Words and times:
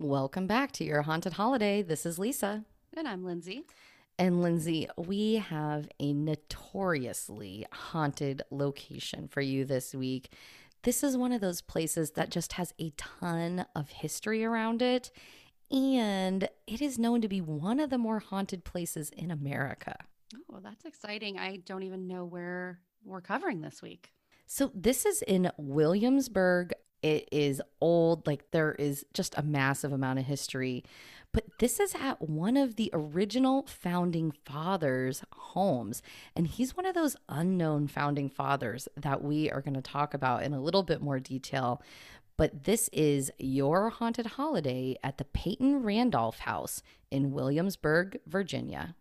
Welcome 0.00 0.46
back 0.46 0.70
to 0.72 0.84
your 0.84 1.02
haunted 1.02 1.32
holiday. 1.32 1.82
This 1.82 2.06
is 2.06 2.20
Lisa. 2.20 2.64
And 2.96 3.08
I'm 3.08 3.24
Lindsay. 3.24 3.64
And 4.16 4.40
Lindsay, 4.40 4.88
we 4.96 5.34
have 5.34 5.88
a 5.98 6.12
notoriously 6.12 7.66
haunted 7.72 8.42
location 8.52 9.26
for 9.26 9.40
you 9.40 9.64
this 9.64 9.96
week. 9.96 10.32
This 10.84 11.02
is 11.02 11.16
one 11.16 11.32
of 11.32 11.40
those 11.40 11.60
places 11.60 12.12
that 12.12 12.30
just 12.30 12.52
has 12.52 12.72
a 12.78 12.90
ton 12.90 13.66
of 13.74 13.90
history 13.90 14.44
around 14.44 14.82
it, 14.82 15.10
and 15.68 16.48
it 16.68 16.80
is 16.80 16.96
known 16.96 17.20
to 17.20 17.28
be 17.28 17.40
one 17.40 17.80
of 17.80 17.90
the 17.90 17.98
more 17.98 18.20
haunted 18.20 18.62
places 18.62 19.10
in 19.10 19.32
America. 19.32 19.96
Oh, 20.52 20.60
that's 20.62 20.84
exciting. 20.84 21.40
I 21.40 21.56
don't 21.56 21.82
even 21.82 22.06
know 22.06 22.24
where 22.24 22.78
we're 23.04 23.20
covering 23.20 23.62
this 23.62 23.82
week. 23.82 24.12
So, 24.46 24.70
this 24.72 25.04
is 25.04 25.22
in 25.22 25.50
Williamsburg. 25.58 26.72
It 27.02 27.28
is 27.30 27.62
old, 27.80 28.26
like 28.26 28.50
there 28.50 28.72
is 28.72 29.04
just 29.14 29.36
a 29.36 29.42
massive 29.42 29.92
amount 29.92 30.18
of 30.18 30.24
history. 30.26 30.84
But 31.32 31.44
this 31.58 31.78
is 31.78 31.94
at 31.94 32.22
one 32.22 32.56
of 32.56 32.76
the 32.76 32.90
original 32.92 33.64
founding 33.66 34.32
fathers' 34.44 35.22
homes. 35.32 36.02
And 36.34 36.46
he's 36.46 36.76
one 36.76 36.86
of 36.86 36.94
those 36.94 37.16
unknown 37.28 37.88
founding 37.88 38.28
fathers 38.30 38.88
that 38.96 39.22
we 39.22 39.50
are 39.50 39.60
going 39.60 39.74
to 39.74 39.82
talk 39.82 40.14
about 40.14 40.42
in 40.42 40.54
a 40.54 40.60
little 40.60 40.82
bit 40.82 41.02
more 41.02 41.20
detail. 41.20 41.82
But 42.36 42.64
this 42.64 42.88
is 42.92 43.30
your 43.38 43.90
haunted 43.90 44.26
holiday 44.26 44.96
at 45.02 45.18
the 45.18 45.24
Peyton 45.24 45.82
Randolph 45.82 46.38
House 46.40 46.82
in 47.10 47.32
Williamsburg, 47.32 48.18
Virginia. 48.26 48.94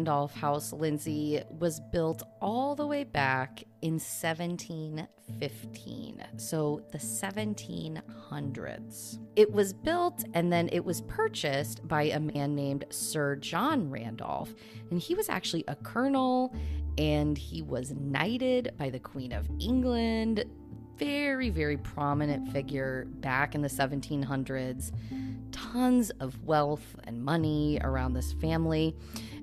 Randolph 0.00 0.34
House, 0.34 0.72
Lindsay, 0.72 1.42
was 1.58 1.78
built 1.78 2.22
all 2.40 2.74
the 2.74 2.86
way 2.86 3.04
back 3.04 3.62
in 3.82 4.00
1715, 4.00 6.24
so 6.38 6.80
the 6.90 6.96
1700s. 6.96 9.18
It 9.36 9.52
was 9.52 9.74
built 9.74 10.24
and 10.32 10.50
then 10.50 10.70
it 10.72 10.86
was 10.86 11.02
purchased 11.02 11.86
by 11.86 12.04
a 12.04 12.18
man 12.18 12.54
named 12.54 12.86
Sir 12.88 13.36
John 13.36 13.90
Randolph, 13.90 14.54
and 14.90 14.98
he 14.98 15.14
was 15.14 15.28
actually 15.28 15.64
a 15.68 15.76
colonel 15.76 16.54
and 16.96 17.36
he 17.36 17.60
was 17.60 17.90
knighted 17.90 18.72
by 18.78 18.88
the 18.88 19.00
Queen 19.00 19.32
of 19.32 19.50
England. 19.60 20.46
Very, 21.00 21.48
very 21.48 21.78
prominent 21.78 22.52
figure 22.52 23.06
back 23.08 23.54
in 23.54 23.62
the 23.62 23.68
1700s 23.68 24.92
tons 25.50 26.10
of 26.20 26.42
wealth 26.44 26.96
and 27.04 27.24
money 27.24 27.78
around 27.82 28.12
this 28.12 28.32
family. 28.34 28.94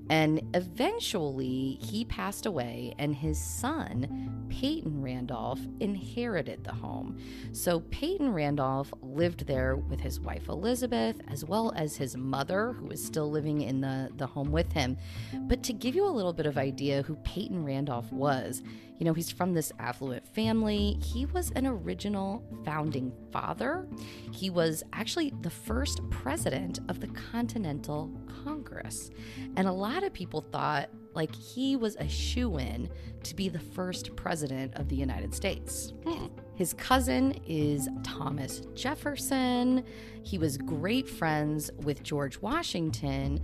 And 0.10 0.42
eventually, 0.54 1.78
he 1.82 2.06
passed 2.06 2.46
away, 2.46 2.94
and 2.98 3.14
his 3.14 3.38
son, 3.38 4.46
Peyton 4.48 5.02
Randolph, 5.02 5.60
inherited 5.82 6.64
the 6.64 6.72
home. 6.72 7.18
So, 7.52 7.82
Peyton 7.92 8.32
Randolph 8.32 8.94
lived 9.02 9.48
there 9.48 9.76
with 9.76 10.00
his 10.00 10.22
wife 10.22 10.48
Elizabeth, 10.48 11.18
as 11.28 11.44
well 11.44 11.74
as 11.76 11.98
his 11.98 12.16
mother, 12.16 12.72
who 12.72 12.86
was 12.86 13.04
still 13.04 13.30
living 13.30 13.62
in 13.62 13.82
the, 13.82 14.10
the 14.16 14.28
home 14.28 14.52
with 14.52 14.72
him. 14.72 14.96
But 15.34 15.62
to 15.64 15.74
give 15.74 15.94
you 15.94 16.06
a 16.06 16.08
little 16.08 16.34
bit 16.34 16.46
of 16.46 16.58
idea 16.58 17.02
who 17.02 17.16
Peyton 17.18 17.66
Randolph 17.66 18.10
was, 18.14 18.64
you 18.98 19.06
know, 19.06 19.14
he's 19.14 19.32
from 19.32 19.54
this 19.54 19.72
affluent 19.80 20.28
family. 20.28 20.98
He 21.02 21.26
was 21.28 21.52
an 21.52 21.68
original 21.68 22.44
founding 22.66 23.12
father. 23.32 23.88
He 24.32 24.50
was 24.50 24.84
actually 24.94 25.34
the 25.42 25.50
first 25.50 26.02
president 26.10 26.80
of 26.90 27.00
the 27.00 27.08
Continental 27.08 28.12
Congress. 28.44 29.12
And 29.56 29.68
a 29.68 29.72
lot 29.72 30.04
of 30.04 30.14
people 30.14 30.42
thought 30.42 30.90
like 31.14 31.34
he 31.34 31.76
was 31.76 31.96
a 31.96 32.08
shoe 32.08 32.58
in 32.58 32.90
to 33.24 33.36
be 33.36 33.50
the 33.50 33.60
first 33.60 34.16
president 34.16 34.76
of 34.76 34.88
the 34.88 34.96
United 34.96 35.34
States. 35.34 35.94
Hmm. 36.06 36.28
His 36.56 36.74
cousin 36.74 37.40
is 37.48 37.90
Thomas 38.04 38.62
Jefferson. 38.74 39.84
He 40.24 40.38
was 40.38 40.58
great 40.58 41.10
friends 41.10 41.72
with 41.84 42.04
George 42.04 42.40
Washington, 42.40 43.40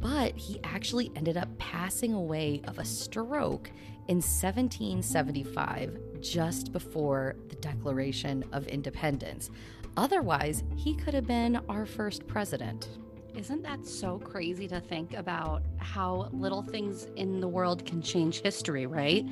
but 0.00 0.36
he 0.36 0.60
actually 0.62 1.10
ended 1.16 1.36
up 1.36 1.48
passing 1.58 2.12
away 2.12 2.62
of 2.68 2.78
a 2.78 2.84
stroke 2.84 3.70
in 4.08 4.16
1775, 4.16 5.98
just 6.20 6.72
before 6.72 7.36
the 7.48 7.56
Declaration 7.56 8.44
of 8.52 8.66
Independence. 8.68 9.50
Otherwise, 9.96 10.62
he 10.76 10.94
could 10.94 11.14
have 11.14 11.26
been 11.26 11.60
our 11.68 11.86
first 11.86 12.26
president. 12.26 12.88
Isn't 13.34 13.62
that 13.62 13.86
so 13.86 14.18
crazy 14.18 14.66
to 14.68 14.80
think 14.80 15.14
about 15.14 15.62
how 15.78 16.28
little 16.32 16.62
things 16.62 17.06
in 17.16 17.40
the 17.40 17.48
world 17.48 17.84
can 17.84 18.00
change 18.00 18.40
history, 18.40 18.86
right? 18.86 19.26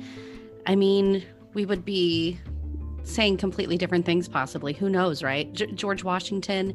I 0.67 0.75
mean, 0.75 1.23
we 1.53 1.65
would 1.65 1.85
be 1.85 2.39
saying 3.03 3.37
completely 3.37 3.77
different 3.77 4.05
things, 4.05 4.27
possibly. 4.27 4.73
Who 4.73 4.89
knows, 4.89 5.23
right? 5.23 5.51
G- 5.53 5.67
George 5.67 6.03
Washington 6.03 6.73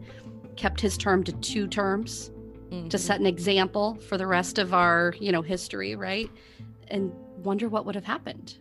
kept 0.57 0.81
his 0.81 0.97
term 0.97 1.25
to 1.25 1.33
two 1.33 1.67
terms 1.67 2.31
mm-hmm. 2.71 2.89
to 2.89 2.99
set 2.99 3.21
an 3.21 3.27
example 3.27 3.97
for 4.09 4.17
the 4.17 4.27
rest 4.27 4.59
of 4.59 4.73
our, 4.73 5.15
you 5.21 5.33
know, 5.33 5.43
history, 5.43 5.95
right? 5.95 6.31
And 6.89 7.13
wonder 7.45 7.69
what 7.69 7.87
would 7.87 7.95
have 7.95 8.05
happened. 8.05 8.57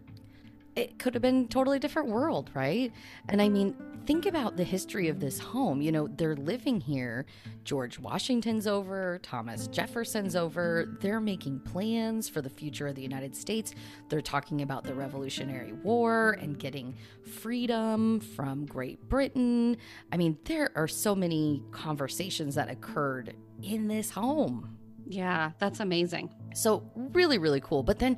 It 0.75 0.99
could 0.99 1.13
have 1.13 1.21
been 1.21 1.47
totally 1.47 1.79
different 1.79 2.09
world, 2.09 2.51
right? 2.53 2.91
And 3.27 3.41
I 3.41 3.49
mean, 3.49 3.75
think 4.05 4.25
about 4.25 4.55
the 4.55 4.63
history 4.63 5.07
of 5.07 5.19
this 5.19 5.37
home. 5.37 5.81
You 5.81 5.91
know, 5.91 6.07
they're 6.07 6.35
living 6.35 6.79
here. 6.79 7.25
George 7.63 7.99
Washington's 7.99 8.65
over, 8.65 9.19
Thomas 9.21 9.67
Jefferson's 9.67 10.35
over. 10.35 10.97
They're 11.01 11.19
making 11.19 11.59
plans 11.59 12.29
for 12.29 12.41
the 12.41 12.49
future 12.49 12.87
of 12.87 12.95
the 12.95 13.01
United 13.01 13.35
States. 13.35 13.73
They're 14.07 14.21
talking 14.21 14.61
about 14.61 14.83
the 14.83 14.93
Revolutionary 14.95 15.73
War 15.73 16.37
and 16.39 16.57
getting 16.57 16.95
freedom 17.39 18.19
from 18.19 18.65
Great 18.65 19.07
Britain. 19.09 19.77
I 20.11 20.17
mean, 20.17 20.37
there 20.45 20.71
are 20.75 20.87
so 20.87 21.13
many 21.13 21.63
conversations 21.71 22.55
that 22.55 22.69
occurred 22.69 23.35
in 23.61 23.87
this 23.87 24.11
home. 24.11 24.77
Yeah, 25.07 25.51
that's 25.59 25.79
amazing. 25.79 26.33
So, 26.53 26.89
really, 26.95 27.37
really 27.37 27.61
cool. 27.61 27.83
But 27.83 27.99
then, 27.99 28.17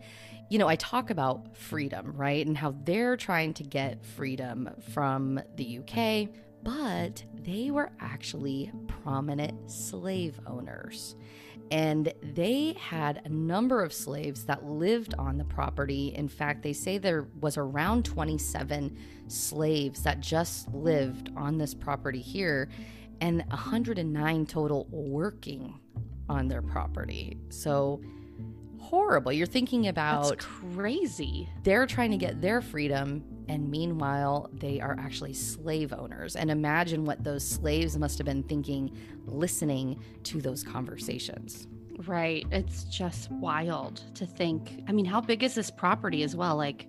you 0.51 0.57
know, 0.57 0.67
I 0.67 0.75
talk 0.75 1.12
about 1.12 1.56
freedom, 1.56 2.12
right? 2.13 2.45
And 2.45 2.57
how 2.57 2.75
they're 2.84 3.16
trying 3.16 3.53
to 3.53 3.63
get 3.63 4.06
freedom 4.06 4.69
from 4.94 5.39
the 5.56 5.79
UK, 5.79 6.28
but 6.62 7.23
they 7.35 7.72
were 7.72 7.89
actually 8.01 8.69
prominent 9.01 9.72
slave 9.72 10.41
owners. 10.45 11.16
And 11.72 12.13
they 12.22 12.73
had 12.73 13.22
a 13.23 13.29
number 13.29 13.81
of 13.81 13.94
slaves 13.94 14.44
that 14.44 14.66
lived 14.66 15.13
on 15.13 15.38
the 15.38 15.45
property. 15.45 16.13
In 16.17 16.28
fact, 16.28 16.63
they 16.63 16.73
say 16.73 16.97
there 16.97 17.29
was 17.39 17.56
around 17.56 18.03
27 18.03 18.97
slaves 19.28 20.03
that 20.03 20.19
just 20.19 20.68
lived 20.73 21.31
on 21.38 21.57
this 21.57 21.73
property 21.73 22.19
here, 22.19 22.68
and 23.22 23.41
109 23.47 24.45
total 24.47 24.85
working 24.91 25.79
on 26.28 26.50
their 26.50 26.62
property. 26.62 27.38
So, 27.47 28.01
horrible. 28.81 29.31
You're 29.31 29.47
thinking 29.47 29.84
mm, 29.84 29.90
about 29.90 30.30
That's 30.30 30.46
crazy. 30.46 31.50
They're 31.64 31.86
trying 31.86 32.12
to 32.12 32.18
get 32.18 32.42
their 32.42 32.62
freedom, 32.62 33.24
and 33.47 33.69
meanwhile, 33.69 34.50
they 34.53 34.81
are 34.81 34.96
actually 35.00 35.34
slave 35.34 35.94
owners. 35.94 36.36
And 36.36 36.52
imagine 36.52 37.06
what 37.06 37.24
those 37.24 37.47
slaves 37.47 37.97
must 37.97 38.18
have 38.18 38.25
been 38.25 38.44
thinking 38.44 38.97
listening 39.25 40.02
to 40.24 40.42
those 40.42 40.64
conversations. 40.64 41.68
Right. 42.08 42.46
It's 42.52 42.84
just 42.86 43.31
wild 43.31 44.02
to 44.16 44.25
think. 44.25 44.84
I 44.88 44.92
mean, 44.92 45.06
how 45.06 45.22
big 45.22 45.44
is 45.44 45.56
this 45.56 45.69
property 45.69 46.24
as 46.24 46.36
well? 46.36 46.56
Like, 46.56 46.88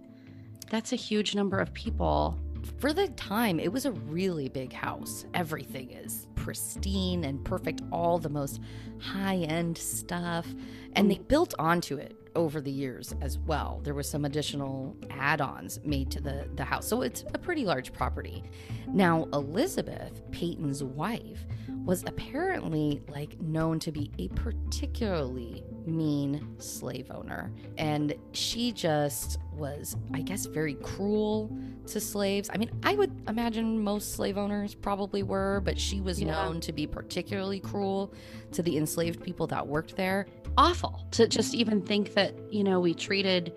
that's 0.70 0.92
a 0.92 0.96
huge 0.96 1.34
number 1.34 1.58
of 1.58 1.72
people. 1.74 2.38
For 2.78 2.92
the 2.92 3.08
time, 3.08 3.60
it 3.60 3.72
was 3.72 3.84
a 3.84 3.92
really 3.92 4.48
big 4.48 4.72
house. 4.72 5.26
Everything 5.34 5.90
is 5.90 6.26
pristine 6.42 7.22
and 7.24 7.44
perfect, 7.44 7.82
all 7.92 8.18
the 8.18 8.28
most 8.28 8.60
high 8.98 9.36
end 9.36 9.78
stuff. 9.78 10.46
And 10.94 11.08
they 11.08 11.16
mm. 11.16 11.28
built 11.28 11.54
onto 11.58 11.96
it 11.96 12.16
over 12.34 12.60
the 12.60 12.70
years 12.70 13.14
as 13.20 13.38
well. 13.38 13.80
There 13.84 13.94
was 13.94 14.08
some 14.08 14.24
additional 14.24 14.96
add-ons 15.10 15.80
made 15.84 16.10
to 16.12 16.20
the, 16.20 16.48
the 16.56 16.64
house. 16.64 16.86
So 16.86 17.02
it's 17.02 17.24
a 17.32 17.38
pretty 17.38 17.64
large 17.64 17.92
property. 17.92 18.42
Now, 18.88 19.28
Elizabeth, 19.32 20.22
Peyton's 20.32 20.82
wife, 20.82 21.46
was 21.84 22.02
apparently 22.06 23.02
like 23.08 23.40
known 23.40 23.78
to 23.80 23.92
be 23.92 24.10
a 24.18 24.28
particularly 24.28 25.62
mean 25.86 26.54
slave 26.58 27.10
owner. 27.10 27.50
And 27.78 28.14
she 28.32 28.72
just 28.72 29.38
was, 29.52 29.96
I 30.14 30.20
guess, 30.20 30.46
very 30.46 30.74
cruel 30.74 31.56
to 31.86 32.00
slaves. 32.00 32.48
I 32.52 32.58
mean, 32.58 32.70
I 32.82 32.94
would 32.94 33.12
imagine 33.28 33.82
most 33.82 34.14
slave 34.14 34.38
owners 34.38 34.74
probably 34.74 35.22
were, 35.22 35.60
but 35.64 35.78
she 35.78 36.00
was 36.00 36.20
yeah. 36.20 36.32
known 36.32 36.60
to 36.60 36.72
be 36.72 36.86
particularly 36.86 37.60
cruel 37.60 38.14
to 38.52 38.62
the 38.62 38.76
enslaved 38.76 39.22
people 39.22 39.46
that 39.48 39.66
worked 39.66 39.96
there 39.96 40.26
awful 40.56 41.06
to 41.12 41.26
just 41.26 41.54
even 41.54 41.80
think 41.80 42.14
that, 42.14 42.34
you 42.52 42.64
know, 42.64 42.80
we 42.80 42.94
treated 42.94 43.52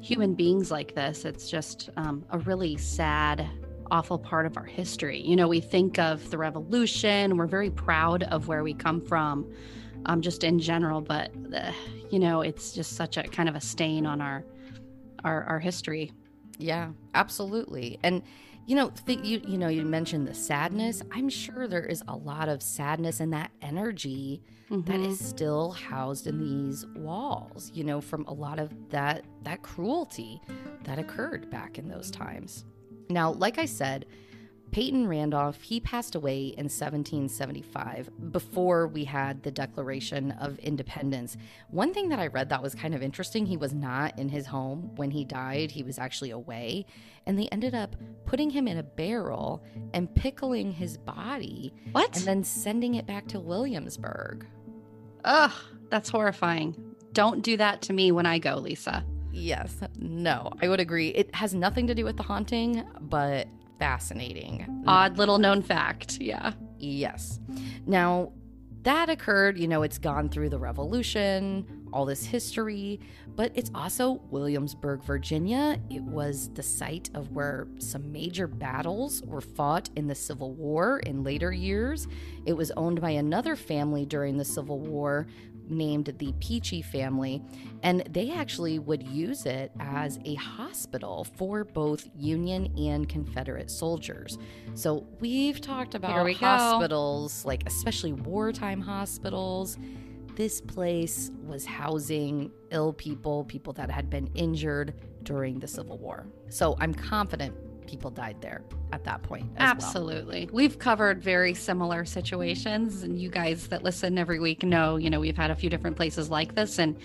human 0.00 0.34
beings 0.34 0.70
like 0.70 0.94
this. 0.94 1.24
It's 1.24 1.50
just 1.50 1.90
um, 1.96 2.24
a 2.30 2.38
really 2.38 2.76
sad, 2.76 3.46
awful 3.90 4.18
part 4.18 4.46
of 4.46 4.56
our 4.56 4.64
history. 4.64 5.20
You 5.20 5.36
know, 5.36 5.48
we 5.48 5.60
think 5.60 5.98
of 5.98 6.30
the 6.30 6.38
revolution, 6.38 7.36
we're 7.36 7.46
very 7.46 7.70
proud 7.70 8.24
of 8.24 8.48
where 8.48 8.62
we 8.62 8.74
come 8.74 9.00
from, 9.00 9.52
um, 10.06 10.20
just 10.20 10.44
in 10.44 10.58
general, 10.58 11.00
but, 11.00 11.30
uh, 11.54 11.72
you 12.10 12.18
know, 12.18 12.40
it's 12.42 12.72
just 12.72 12.96
such 12.96 13.16
a 13.16 13.22
kind 13.22 13.48
of 13.48 13.56
a 13.56 13.60
stain 13.60 14.06
on 14.06 14.20
our, 14.20 14.44
our, 15.24 15.44
our 15.44 15.58
history. 15.58 16.12
Yeah, 16.58 16.90
absolutely. 17.14 17.98
And 18.02 18.22
you 18.66 18.76
know, 18.76 18.92
th- 19.06 19.24
you 19.24 19.40
you 19.48 19.58
know, 19.58 19.66
you 19.66 19.82
mentioned 19.82 20.28
the 20.28 20.34
sadness. 20.34 21.02
I'm 21.10 21.28
sure 21.28 21.66
there 21.66 21.84
is 21.84 22.04
a 22.06 22.14
lot 22.14 22.48
of 22.48 22.62
sadness 22.62 23.18
and 23.18 23.32
that 23.32 23.50
energy 23.62 24.42
mm-hmm. 24.70 24.88
that 24.88 25.00
is 25.00 25.18
still 25.18 25.72
housed 25.72 26.28
in 26.28 26.38
these 26.38 26.86
walls. 26.94 27.72
You 27.74 27.82
know, 27.82 28.00
from 28.00 28.24
a 28.26 28.32
lot 28.32 28.60
of 28.60 28.70
that 28.90 29.24
that 29.42 29.62
cruelty 29.62 30.40
that 30.84 31.00
occurred 31.00 31.50
back 31.50 31.78
in 31.78 31.88
those 31.88 32.12
times. 32.12 32.64
Now, 33.08 33.32
like 33.32 33.58
I 33.58 33.64
said, 33.64 34.06
Peyton 34.72 35.08
Randolph, 35.08 35.60
he 35.62 35.80
passed 35.80 36.14
away 36.14 36.46
in 36.46 36.66
1775 36.66 38.10
before 38.30 38.86
we 38.86 39.04
had 39.04 39.42
the 39.42 39.50
Declaration 39.50 40.30
of 40.32 40.58
Independence. 40.60 41.36
One 41.70 41.92
thing 41.92 42.08
that 42.10 42.20
I 42.20 42.28
read 42.28 42.48
that 42.50 42.62
was 42.62 42.74
kind 42.74 42.94
of 42.94 43.02
interesting, 43.02 43.46
he 43.46 43.56
was 43.56 43.74
not 43.74 44.16
in 44.18 44.28
his 44.28 44.46
home 44.46 44.94
when 44.94 45.10
he 45.10 45.24
died, 45.24 45.72
he 45.72 45.82
was 45.82 45.98
actually 45.98 46.30
away. 46.30 46.86
And 47.26 47.38
they 47.38 47.48
ended 47.48 47.74
up 47.74 47.96
putting 48.26 48.50
him 48.50 48.68
in 48.68 48.78
a 48.78 48.82
barrel 48.82 49.62
and 49.92 50.14
pickling 50.14 50.72
his 50.72 50.96
body. 50.96 51.74
What? 51.92 52.16
And 52.16 52.24
then 52.24 52.44
sending 52.44 52.94
it 52.94 53.06
back 53.06 53.26
to 53.28 53.40
Williamsburg. 53.40 54.46
Ugh, 55.24 55.52
that's 55.90 56.10
horrifying. 56.10 56.94
Don't 57.12 57.42
do 57.42 57.56
that 57.56 57.82
to 57.82 57.92
me 57.92 58.12
when 58.12 58.26
I 58.26 58.38
go, 58.38 58.54
Lisa. 58.56 59.04
Yes, 59.32 59.80
no, 59.98 60.50
I 60.60 60.68
would 60.68 60.80
agree. 60.80 61.08
It 61.08 61.34
has 61.34 61.54
nothing 61.54 61.86
to 61.88 61.94
do 61.94 62.04
with 62.04 62.16
the 62.16 62.22
haunting, 62.22 62.84
but 63.00 63.46
fascinating. 63.80 64.84
Odd 64.86 65.18
little 65.18 65.38
known 65.38 65.62
fact. 65.62 66.18
Yeah. 66.20 66.52
Yes. 66.78 67.40
Now, 67.86 68.32
that 68.82 69.10
occurred, 69.10 69.58
you 69.58 69.66
know, 69.66 69.82
it's 69.82 69.98
gone 69.98 70.28
through 70.28 70.50
the 70.50 70.58
revolution, 70.58 71.66
all 71.92 72.06
this 72.06 72.24
history, 72.24 73.00
but 73.34 73.52
it's 73.54 73.70
also 73.74 74.22
Williamsburg, 74.30 75.02
Virginia. 75.02 75.78
It 75.90 76.02
was 76.02 76.50
the 76.54 76.62
site 76.62 77.10
of 77.14 77.32
where 77.32 77.66
some 77.78 78.12
major 78.12 78.46
battles 78.46 79.22
were 79.22 79.40
fought 79.40 79.90
in 79.96 80.06
the 80.06 80.14
Civil 80.14 80.54
War 80.54 81.00
in 81.00 81.24
later 81.24 81.52
years. 81.52 82.06
It 82.46 82.54
was 82.54 82.70
owned 82.72 83.00
by 83.00 83.10
another 83.10 83.56
family 83.56 84.06
during 84.06 84.36
the 84.36 84.44
Civil 84.44 84.78
War 84.78 85.26
named 85.70 86.14
the 86.18 86.32
Peachy 86.40 86.82
family, 86.82 87.42
and 87.82 88.02
they 88.10 88.30
actually 88.30 88.78
would 88.78 89.02
use 89.02 89.46
it 89.46 89.72
as 89.80 90.18
a 90.24 90.34
hospital 90.34 91.24
for 91.36 91.64
both 91.64 92.08
Union 92.16 92.72
and 92.76 93.08
Confederate 93.08 93.70
soldiers. 93.70 94.38
So 94.74 95.06
we've 95.20 95.60
talked 95.60 95.94
about 95.94 96.24
we 96.24 96.34
hospitals, 96.34 97.42
go. 97.42 97.48
like 97.48 97.66
especially 97.66 98.12
wartime 98.12 98.80
hospitals. 98.80 99.78
This 100.36 100.60
place 100.60 101.30
was 101.44 101.66
housing 101.66 102.50
ill 102.70 102.92
people, 102.92 103.44
people 103.44 103.72
that 103.74 103.90
had 103.90 104.08
been 104.08 104.30
injured 104.34 104.94
during 105.22 105.58
the 105.58 105.68
Civil 105.68 105.98
War. 105.98 106.26
So 106.48 106.76
I'm 106.80 106.94
confident 106.94 107.54
people 107.90 108.10
died 108.10 108.40
there 108.40 108.62
at 108.92 109.02
that 109.04 109.22
point. 109.22 109.50
Absolutely. 109.58 110.46
Well. 110.46 110.54
We've 110.54 110.78
covered 110.78 111.22
very 111.22 111.54
similar 111.54 112.04
situations, 112.04 113.02
and 113.02 113.20
you 113.20 113.28
guys 113.28 113.66
that 113.68 113.82
listen 113.82 114.16
every 114.16 114.38
week 114.38 114.62
know, 114.62 114.96
you 114.96 115.10
know, 115.10 115.18
we've 115.18 115.36
had 115.36 115.50
a 115.50 115.56
few 115.56 115.68
different 115.68 115.96
places 115.96 116.30
like 116.30 116.54
this. 116.54 116.78
And 116.78 116.96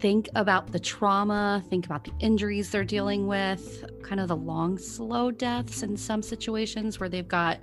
think 0.00 0.28
about 0.34 0.70
the 0.72 0.78
trauma, 0.78 1.64
think 1.70 1.86
about 1.86 2.04
the 2.04 2.12
injuries 2.20 2.70
they're 2.70 2.84
dealing 2.84 3.26
with, 3.26 3.84
kind 4.02 4.20
of 4.20 4.28
the 4.28 4.36
long, 4.36 4.76
slow 4.76 5.30
deaths 5.30 5.82
in 5.82 5.96
some 5.96 6.20
situations 6.22 7.00
where 7.00 7.08
they've 7.08 7.28
got 7.28 7.58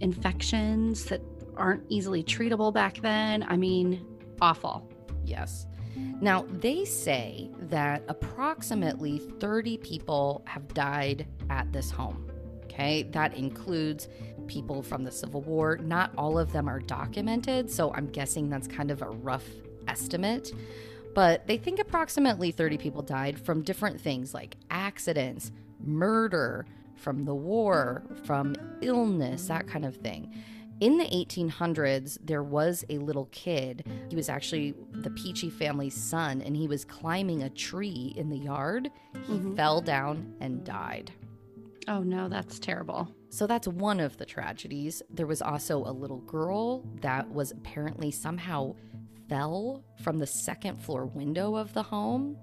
infections 0.00 1.04
that 1.06 1.20
aren't 1.56 1.82
easily 1.88 2.22
treatable 2.22 2.72
back 2.72 3.00
then. 3.00 3.42
I 3.42 3.56
mean, 3.56 4.06
awful. 4.40 4.88
Yes. 5.24 5.66
Now, 6.20 6.46
they 6.48 6.84
say 6.84 7.50
that 7.62 8.02
approximately 8.08 9.18
30 9.18 9.78
people 9.78 10.42
have 10.46 10.72
died 10.74 11.26
at 11.50 11.72
this 11.72 11.90
home. 11.90 12.30
Okay, 12.64 13.02
that 13.10 13.34
includes 13.34 14.08
people 14.46 14.82
from 14.82 15.04
the 15.04 15.10
Civil 15.10 15.42
War. 15.42 15.76
Not 15.76 16.12
all 16.16 16.38
of 16.38 16.52
them 16.52 16.68
are 16.68 16.80
documented, 16.80 17.70
so 17.70 17.92
I'm 17.92 18.06
guessing 18.06 18.48
that's 18.48 18.66
kind 18.66 18.90
of 18.90 19.02
a 19.02 19.10
rough 19.10 19.44
estimate. 19.88 20.52
But 21.14 21.46
they 21.46 21.58
think 21.58 21.78
approximately 21.78 22.50
30 22.50 22.78
people 22.78 23.02
died 23.02 23.38
from 23.38 23.62
different 23.62 24.00
things 24.00 24.32
like 24.32 24.56
accidents, 24.70 25.52
murder, 25.84 26.64
from 26.96 27.24
the 27.24 27.34
war, 27.34 28.04
from 28.24 28.54
illness, 28.80 29.48
that 29.48 29.66
kind 29.66 29.84
of 29.84 29.96
thing. 29.96 30.32
In 30.82 30.98
the 30.98 31.04
1800s, 31.04 32.18
there 32.24 32.42
was 32.42 32.84
a 32.90 32.98
little 32.98 33.26
kid. 33.26 33.86
He 34.10 34.16
was 34.16 34.28
actually 34.28 34.74
the 34.90 35.10
Peachy 35.10 35.48
family's 35.48 35.94
son, 35.94 36.42
and 36.42 36.56
he 36.56 36.66
was 36.66 36.84
climbing 36.84 37.44
a 37.44 37.50
tree 37.50 38.12
in 38.16 38.28
the 38.28 38.36
yard. 38.36 38.90
He 39.28 39.34
mm-hmm. 39.34 39.54
fell 39.54 39.80
down 39.80 40.34
and 40.40 40.64
died. 40.64 41.12
Oh 41.86 42.02
no, 42.02 42.28
that's 42.28 42.58
terrible. 42.58 43.08
So 43.30 43.46
that's 43.46 43.68
one 43.68 44.00
of 44.00 44.16
the 44.16 44.26
tragedies. 44.26 45.04
There 45.08 45.28
was 45.28 45.40
also 45.40 45.84
a 45.84 45.92
little 45.92 46.22
girl 46.22 46.82
that 47.00 47.30
was 47.30 47.52
apparently 47.52 48.10
somehow 48.10 48.74
fell 49.28 49.84
from 50.02 50.18
the 50.18 50.26
second 50.26 50.82
floor 50.82 51.06
window 51.06 51.54
of 51.54 51.72
the 51.74 51.84
home. 51.84 52.36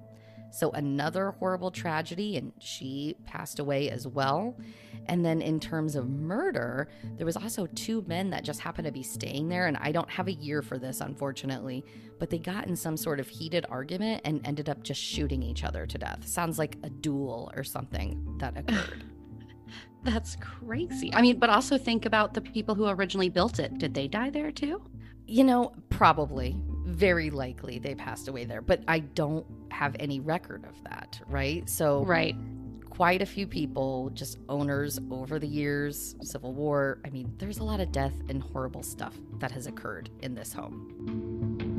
So 0.52 0.72
another 0.72 1.32
horrible 1.32 1.72
tragedy, 1.72 2.38
and 2.38 2.52
she 2.60 3.16
passed 3.26 3.60
away 3.60 3.90
as 3.90 4.08
well. 4.08 4.56
And 5.08 5.26
then 5.26 5.42
in 5.42 5.60
terms 5.60 5.96
of 5.96 6.08
murder, 6.08 6.88
there 7.18 7.26
was 7.26 7.36
also 7.36 7.66
two 7.68 8.04
men 8.08 8.30
that 8.30 8.44
just 8.44 8.60
happened 8.60 8.86
to 8.86 8.92
be 8.92 9.04
staying 9.04 9.50
there. 9.50 9.68
And 9.68 9.78
I 9.78 9.92
don't 9.92 10.10
have 10.10 10.28
a 10.28 10.34
year 10.34 10.62
for 10.62 10.78
this, 10.78 11.02
unfortunately, 11.02 11.84
but 12.20 12.30
they 12.30 12.38
got 12.38 12.68
in 12.68 12.76
some 12.76 12.98
sort 12.98 13.20
of 13.20 13.28
heated 13.28 13.66
argument 13.70 14.22
and 14.26 14.46
ended 14.46 14.70
up 14.70 14.84
just 14.84 15.02
shooting 15.02 15.42
each 15.42 15.64
other 15.64 15.86
to 15.86 15.98
death. 15.98 16.28
Sounds 16.28 16.60
like 16.60 16.78
a 16.84 16.90
duel 16.90 17.52
or 17.56 17.64
something 17.64 18.38
that 18.40 18.58
occurred. 18.58 19.04
That's 20.04 20.38
crazy. 20.38 21.14
I 21.14 21.22
mean, 21.22 21.40
but 21.40 21.50
also 21.50 21.78
think 21.78 22.06
about 22.06 22.34
the 22.34 22.42
people 22.42 22.76
who 22.76 22.88
originally 22.88 23.30
built 23.30 23.60
it. 23.60 23.78
Did 23.80 23.94
they 23.94 24.08
die 24.08 24.30
there 24.30 24.52
too? 24.52 24.82
You 25.26 25.44
know, 25.44 25.74
probably. 25.90 26.56
Very 26.90 27.30
likely 27.30 27.78
they 27.80 27.94
passed 27.94 28.28
away 28.28 28.46
there, 28.46 28.62
but 28.62 28.84
I 28.88 29.00
don't 29.00 29.46
have 29.70 29.96
any 30.00 30.20
record 30.20 30.66
of 30.66 30.84
that, 30.84 31.22
right? 31.28 31.70
So, 31.70 32.04
right. 32.04 32.36
Quite 32.90 33.22
a 33.22 33.26
few 33.26 33.48
people, 33.48 34.10
just 34.10 34.40
owners 34.50 35.00
over 35.10 35.40
the 35.40 35.48
years, 35.48 36.16
Civil 36.22 36.54
War. 36.54 37.00
I 37.06 37.10
mean, 37.12 37.32
there's 37.38 37.60
a 37.60 37.64
lot 37.64 37.80
of 37.80 37.94
death 37.94 38.16
and 38.28 38.42
horrible 38.42 38.84
stuff 38.84 39.16
that 39.38 39.52
has 39.52 39.68
occurred 39.68 40.10
in 40.22 40.36
this 40.36 40.52
home. 40.52 41.79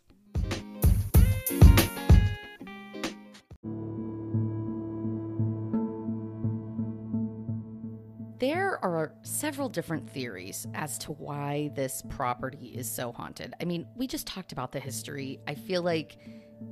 There 8.41 8.83
are 8.83 9.13
several 9.21 9.69
different 9.69 10.09
theories 10.09 10.65
as 10.73 10.97
to 10.97 11.11
why 11.11 11.69
this 11.75 12.01
property 12.09 12.73
is 12.75 12.89
so 12.89 13.11
haunted. 13.11 13.53
I 13.61 13.65
mean, 13.65 13.85
we 13.95 14.07
just 14.07 14.25
talked 14.25 14.51
about 14.51 14.71
the 14.71 14.79
history. 14.79 15.39
I 15.47 15.53
feel 15.53 15.83
like 15.83 16.17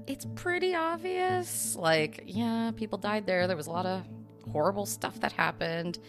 it's 0.08 0.26
pretty 0.34 0.74
obvious. 0.74 1.76
Like, 1.76 2.24
yeah, 2.26 2.72
people 2.76 2.98
died 2.98 3.28
there. 3.28 3.46
There 3.46 3.56
was 3.56 3.68
a 3.68 3.72
lot 3.72 3.86
of 3.86 4.04
horrible 4.52 4.88
stuff 4.88 5.20
that 5.20 5.32
happened. 5.32 6.00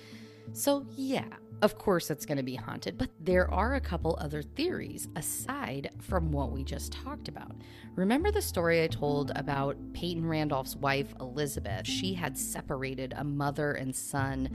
So, 0.54 0.86
yeah, 0.96 1.28
of 1.60 1.76
course 1.76 2.10
it's 2.10 2.24
going 2.24 2.38
to 2.38 2.42
be 2.42 2.54
haunted, 2.54 2.96
but 2.96 3.10
there 3.20 3.50
are 3.52 3.74
a 3.74 3.80
couple 3.82 4.16
other 4.18 4.40
theories 4.40 5.08
aside 5.14 5.90
from 6.00 6.32
what 6.32 6.52
we 6.52 6.64
just 6.64 6.90
talked 6.90 7.28
about. 7.28 7.52
Remember 7.96 8.30
the 8.30 8.40
story 8.40 8.82
I 8.82 8.86
told 8.86 9.30
about 9.36 9.76
Peyton 9.92 10.24
Randolph's 10.24 10.76
wife, 10.76 11.12
Elizabeth? 11.20 11.86
She 11.86 12.14
had 12.14 12.38
separated 12.38 13.12
a 13.14 13.24
mother 13.24 13.72
and 13.72 13.94
son 13.94 14.48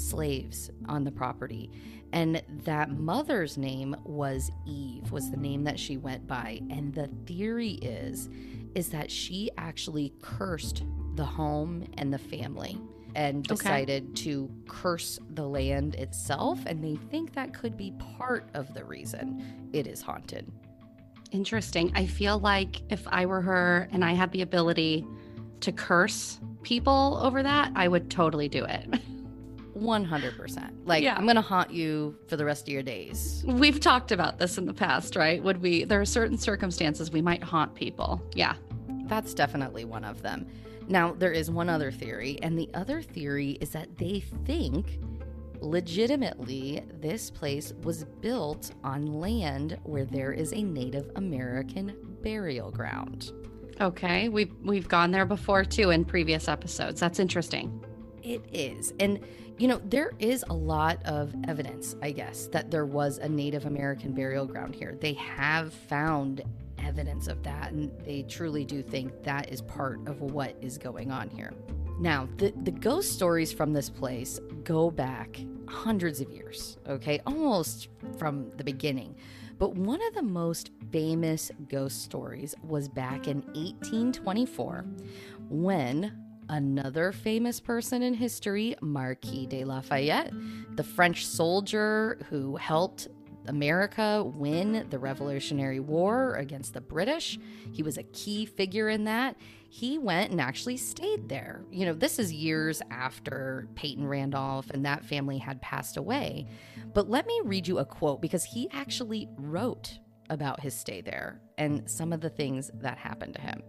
slaves 0.00 0.70
on 0.88 1.04
the 1.04 1.12
property. 1.12 1.70
And 2.12 2.42
that 2.64 2.90
mother's 2.90 3.56
name 3.56 3.94
was 4.04 4.50
Eve, 4.66 5.12
was 5.12 5.30
the 5.30 5.36
name 5.36 5.64
that 5.64 5.78
she 5.78 5.96
went 5.96 6.26
by. 6.26 6.60
And 6.70 6.92
the 6.92 7.08
theory 7.26 7.72
is 7.82 8.28
is 8.74 8.88
that 8.90 9.10
she 9.10 9.50
actually 9.58 10.12
cursed 10.22 10.84
the 11.16 11.24
home 11.24 11.84
and 11.98 12.12
the 12.12 12.18
family 12.18 12.78
and 13.16 13.42
decided 13.42 14.04
okay. 14.04 14.12
to 14.14 14.50
curse 14.68 15.18
the 15.30 15.42
land 15.42 15.96
itself. 15.96 16.60
And 16.66 16.82
they 16.82 16.96
think 17.10 17.34
that 17.34 17.52
could 17.52 17.76
be 17.76 17.92
part 18.16 18.48
of 18.54 18.72
the 18.74 18.84
reason 18.84 19.70
it 19.72 19.86
is 19.86 20.00
haunted. 20.00 20.50
Interesting. 21.32 21.92
I 21.94 22.06
feel 22.06 22.38
like 22.38 22.82
if 22.90 23.06
I 23.08 23.26
were 23.26 23.40
her 23.40 23.88
and 23.92 24.04
I 24.04 24.12
had 24.12 24.32
the 24.32 24.42
ability 24.42 25.06
to 25.60 25.72
curse 25.72 26.40
people 26.62 27.20
over 27.22 27.42
that, 27.42 27.72
I 27.74 27.88
would 27.88 28.10
totally 28.10 28.48
do 28.48 28.64
it. 28.64 29.00
100%. 29.80 30.70
Like, 30.84 31.02
yeah. 31.02 31.16
I'm 31.16 31.24
going 31.24 31.36
to 31.36 31.42
haunt 31.42 31.70
you 31.70 32.16
for 32.26 32.36
the 32.36 32.44
rest 32.44 32.62
of 32.62 32.68
your 32.68 32.82
days. 32.82 33.42
We've 33.46 33.80
talked 33.80 34.12
about 34.12 34.38
this 34.38 34.58
in 34.58 34.66
the 34.66 34.74
past, 34.74 35.16
right? 35.16 35.42
Would 35.42 35.62
we, 35.62 35.84
there 35.84 36.00
are 36.00 36.06
certain 36.06 36.38
circumstances 36.38 37.10
we 37.10 37.22
might 37.22 37.42
haunt 37.42 37.74
people. 37.74 38.22
Yeah. 38.34 38.54
That's 39.04 39.34
definitely 39.34 39.84
one 39.84 40.04
of 40.04 40.22
them. 40.22 40.46
Now, 40.88 41.12
there 41.12 41.32
is 41.32 41.50
one 41.50 41.68
other 41.68 41.92
theory, 41.92 42.38
and 42.42 42.58
the 42.58 42.68
other 42.74 43.00
theory 43.00 43.52
is 43.60 43.70
that 43.70 43.96
they 43.96 44.20
think 44.44 44.98
legitimately 45.60 46.82
this 47.00 47.30
place 47.30 47.72
was 47.82 48.04
built 48.04 48.72
on 48.82 49.20
land 49.20 49.78
where 49.84 50.04
there 50.04 50.32
is 50.32 50.52
a 50.52 50.62
Native 50.62 51.10
American 51.16 51.94
burial 52.22 52.70
ground. 52.70 53.32
Okay, 53.80 54.28
we've 54.28 54.52
we've 54.62 54.88
gone 54.88 55.10
there 55.10 55.24
before 55.24 55.64
too 55.64 55.90
in 55.90 56.04
previous 56.04 56.48
episodes. 56.48 57.00
That's 57.00 57.18
interesting. 57.18 57.82
It 58.22 58.44
is. 58.52 58.92
And 59.00 59.20
you 59.58 59.68
know, 59.68 59.80
there 59.84 60.12
is 60.18 60.42
a 60.48 60.54
lot 60.54 61.02
of 61.04 61.34
evidence, 61.46 61.94
I 62.00 62.12
guess, 62.12 62.46
that 62.46 62.70
there 62.70 62.86
was 62.86 63.18
a 63.18 63.28
Native 63.28 63.66
American 63.66 64.12
burial 64.12 64.46
ground 64.46 64.74
here. 64.74 64.96
They 64.98 65.12
have 65.14 65.74
found 65.74 66.42
evidence 66.78 67.28
of 67.28 67.42
that, 67.42 67.72
and 67.72 67.92
they 68.06 68.22
truly 68.22 68.64
do 68.64 68.82
think 68.82 69.22
that 69.24 69.50
is 69.50 69.60
part 69.60 70.00
of 70.08 70.22
what 70.22 70.56
is 70.62 70.78
going 70.78 71.10
on 71.10 71.28
here. 71.28 71.52
Now, 71.98 72.26
the, 72.38 72.54
the 72.62 72.70
ghost 72.70 73.12
stories 73.12 73.52
from 73.52 73.74
this 73.74 73.90
place 73.90 74.40
go 74.64 74.90
back 74.90 75.38
hundreds 75.68 76.22
of 76.22 76.30
years, 76.30 76.78
okay, 76.88 77.20
almost 77.26 77.88
from 78.18 78.50
the 78.56 78.64
beginning. 78.64 79.14
But 79.58 79.74
one 79.74 80.00
of 80.06 80.14
the 80.14 80.22
most 80.22 80.70
famous 80.90 81.50
ghost 81.68 82.02
stories 82.02 82.54
was 82.66 82.88
back 82.88 83.28
in 83.28 83.42
1824 83.52 84.86
when 85.50 86.29
another 86.50 87.12
famous 87.12 87.60
person 87.60 88.02
in 88.02 88.12
history, 88.12 88.74
Marquis 88.82 89.46
de 89.46 89.64
Lafayette, 89.64 90.32
the 90.74 90.82
French 90.82 91.24
soldier 91.24 92.18
who 92.28 92.56
helped 92.56 93.08
America 93.46 94.22
win 94.24 94.86
the 94.90 94.98
Revolutionary 94.98 95.80
War 95.80 96.34
against 96.34 96.74
the 96.74 96.80
British. 96.80 97.38
He 97.72 97.82
was 97.82 97.96
a 97.96 98.02
key 98.02 98.44
figure 98.46 98.88
in 98.88 99.04
that. 99.04 99.36
He 99.68 99.96
went 99.96 100.32
and 100.32 100.40
actually 100.40 100.76
stayed 100.76 101.28
there. 101.28 101.64
You 101.70 101.86
know, 101.86 101.94
this 101.94 102.18
is 102.18 102.32
years 102.32 102.82
after 102.90 103.68
Peyton 103.76 104.06
Randolph 104.06 104.70
and 104.70 104.84
that 104.84 105.04
family 105.04 105.38
had 105.38 105.62
passed 105.62 105.96
away. 105.96 106.48
But 106.92 107.08
let 107.08 107.26
me 107.26 107.40
read 107.44 107.68
you 107.68 107.78
a 107.78 107.84
quote 107.84 108.20
because 108.20 108.44
he 108.44 108.68
actually 108.72 109.28
wrote 109.36 109.98
about 110.30 110.60
his 110.60 110.74
stay 110.74 111.02
there 111.02 111.40
and 111.58 111.88
some 111.90 112.12
of 112.12 112.20
the 112.22 112.30
things 112.30 112.70
that 112.74 112.96
happened 112.96 113.34
to 113.34 113.40
him. 113.40 113.62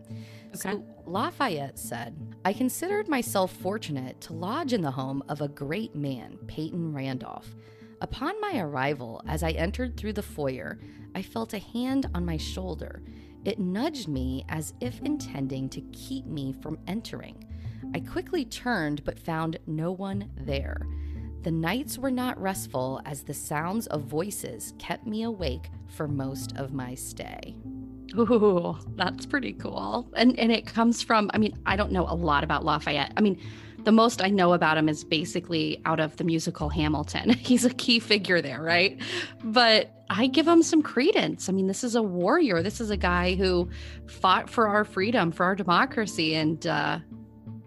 Okay. 0.56 0.72
So 0.72 0.86
Lafayette 1.06 1.78
said, 1.78 2.36
I 2.46 2.54
considered 2.54 3.10
myself 3.10 3.52
fortunate 3.52 4.22
to 4.22 4.34
lodge 4.34 4.72
in 4.72 4.82
the 4.82 4.92
home 4.92 5.24
of 5.28 5.42
a 5.42 5.50
great 5.50 5.96
man, 5.96 6.38
Peyton 6.48 6.94
Randolph. 6.94 7.54
Upon 8.00 8.40
my 8.40 8.60
arrival, 8.60 9.22
as 9.28 9.44
I 9.44 9.52
entered 9.52 9.98
through 9.98 10.14
the 10.14 10.24
foyer, 10.24 10.80
I 11.14 11.22
felt 11.22 11.54
a 11.54 11.60
hand 11.60 12.10
on 12.16 12.26
my 12.26 12.38
shoulder. 12.38 13.04
It 13.44 13.60
nudged 13.60 14.08
me 14.08 14.46
as 14.50 14.74
if 14.80 15.02
intending 15.02 15.68
to 15.70 15.82
keep 15.92 16.26
me 16.26 16.54
from 16.54 16.80
entering. 16.88 17.44
I 17.94 18.00
quickly 18.00 18.46
turned 18.46 19.04
but 19.04 19.20
found 19.20 19.58
no 19.68 19.92
one 19.92 20.32
there. 20.36 20.88
The 21.44 21.52
nights 21.52 21.98
were 21.98 22.12
not 22.12 22.40
restful 22.40 23.02
as 23.06 23.24
the 23.24 23.34
sounds 23.34 23.88
of 23.88 24.04
voices 24.04 24.74
kept 24.78 25.08
me 25.08 25.24
awake 25.24 25.70
for 25.88 26.08
most 26.08 26.56
of 26.58 26.72
my 26.72 26.94
stay. 26.94 27.56
Ooh, 28.16 28.78
that's 28.96 29.26
pretty 29.26 29.54
cool. 29.54 30.08
And 30.16 30.38
and 30.38 30.52
it 30.52 30.68
comes 30.68 31.02
from 31.02 31.32
I 31.34 31.38
mean, 31.38 31.58
I 31.66 31.76
don't 31.76 31.92
know 31.92 32.06
a 32.08 32.14
lot 32.14 32.44
about 32.44 32.64
Lafayette. 32.64 33.14
I 33.18 33.22
mean, 33.22 33.42
the 33.84 33.92
most 33.92 34.22
I 34.22 34.28
know 34.28 34.54
about 34.54 34.78
him 34.78 34.88
is 34.88 35.04
basically 35.04 35.82
out 35.86 36.00
of 36.00 36.16
the 36.18 36.24
musical 36.24 36.70
Hamilton. 36.70 37.30
He's 37.40 37.66
a 37.66 37.74
key 37.74 38.00
figure 38.00 38.42
there, 38.42 38.62
right? 38.62 39.02
But 39.44 40.06
I 40.10 40.28
give 40.28 40.48
him 40.48 40.62
some 40.62 40.84
credence. 40.84 41.50
I 41.50 41.54
mean, 41.54 41.68
this 41.68 41.84
is 41.84 41.96
a 41.96 42.04
warrior. 42.04 42.62
This 42.62 42.82
is 42.82 42.92
a 42.92 42.98
guy 42.98 43.34
who 43.36 43.70
fought 44.08 44.50
for 44.50 44.68
our 44.68 44.84
freedom, 44.84 45.32
for 45.32 45.46
our 45.46 45.56
democracy 45.56 46.36
and 46.36 46.68
uh 46.68 47.00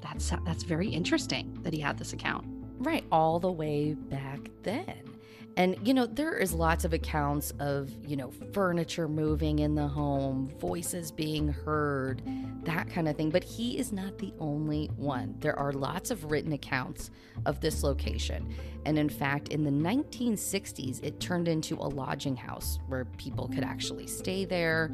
that's 0.00 0.30
that's 0.44 0.62
very 0.62 0.88
interesting 0.88 1.58
that 1.62 1.72
he 1.72 1.80
had 1.80 1.98
this 1.98 2.12
account. 2.12 2.46
Right, 2.78 3.04
all 3.10 3.38
the 3.38 3.52
way 3.52 3.94
back 3.94 4.40
then. 4.62 5.14
And, 5.56 5.76
you 5.86 5.94
know, 5.94 6.06
there 6.06 6.36
is 6.36 6.52
lots 6.52 6.84
of 6.84 6.92
accounts 6.92 7.52
of, 7.60 7.90
you 8.04 8.16
know, 8.16 8.32
furniture 8.52 9.06
moving 9.06 9.60
in 9.60 9.76
the 9.76 9.86
home, 9.86 10.52
voices 10.58 11.12
being 11.12 11.48
heard, 11.48 12.22
that 12.64 12.90
kind 12.90 13.08
of 13.08 13.16
thing. 13.16 13.30
But 13.30 13.44
he 13.44 13.78
is 13.78 13.92
not 13.92 14.18
the 14.18 14.32
only 14.40 14.90
one. 14.96 15.36
There 15.38 15.56
are 15.56 15.72
lots 15.72 16.10
of 16.10 16.24
written 16.30 16.52
accounts 16.52 17.10
of 17.46 17.60
this 17.60 17.84
location. 17.84 18.52
And 18.84 18.98
in 18.98 19.08
fact, 19.08 19.48
in 19.48 19.62
the 19.62 19.70
1960s, 19.70 21.02
it 21.04 21.20
turned 21.20 21.46
into 21.46 21.76
a 21.76 21.86
lodging 21.86 22.36
house 22.36 22.80
where 22.88 23.04
people 23.04 23.48
could 23.48 23.64
actually 23.64 24.08
stay 24.08 24.44
there. 24.44 24.90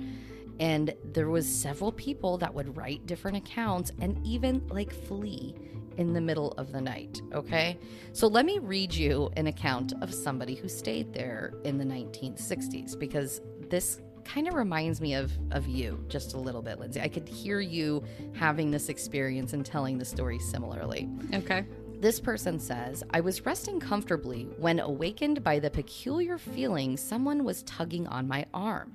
And 0.58 0.94
there 1.12 1.30
was 1.30 1.49
several 1.49 1.90
people 1.90 2.37
that 2.37 2.52
would 2.52 2.76
write 2.76 3.06
different 3.06 3.38
accounts 3.38 3.92
and 3.99 4.20
even 4.26 4.62
like 4.68 4.92
flee 4.92 5.54
in 6.00 6.14
the 6.14 6.21
middle 6.21 6.52
of 6.52 6.73
the 6.73 6.80
night. 6.80 7.21
Okay. 7.35 7.78
So 8.12 8.26
let 8.26 8.47
me 8.47 8.59
read 8.59 8.92
you 8.95 9.30
an 9.37 9.47
account 9.47 9.92
of 10.00 10.12
somebody 10.12 10.54
who 10.54 10.66
stayed 10.66 11.12
there 11.12 11.52
in 11.64 11.76
the 11.76 11.85
1960s 11.85 12.99
because 12.99 13.42
this 13.69 14.00
kind 14.25 14.49
of 14.49 14.54
reminds 14.54 15.00
me 15.00 15.14
of 15.14 15.33
of 15.50 15.66
you 15.66 16.02
just 16.09 16.33
a 16.33 16.38
little 16.38 16.62
bit, 16.62 16.78
Lindsay. 16.80 17.00
I 17.00 17.09
could 17.09 17.28
hear 17.28 17.61
you 17.61 18.02
having 18.35 18.71
this 18.71 18.88
experience 18.88 19.52
and 19.52 19.64
telling 19.64 19.99
the 19.99 20.04
story 20.04 20.38
similarly. 20.38 21.09
Okay. 21.35 21.66
This 22.00 22.19
person 22.19 22.59
says, 22.59 23.04
I 23.11 23.21
was 23.21 23.45
resting 23.45 23.78
comfortably 23.78 24.45
when 24.57 24.80
awakened 24.80 25.45
by 25.45 25.59
the 25.59 25.71
peculiar 25.71 26.38
feeling 26.38 26.97
someone 26.97 27.45
was 27.45 27.62
tugging 27.64 28.07
on 28.07 28.26
my 28.26 28.47
arm. 28.54 28.95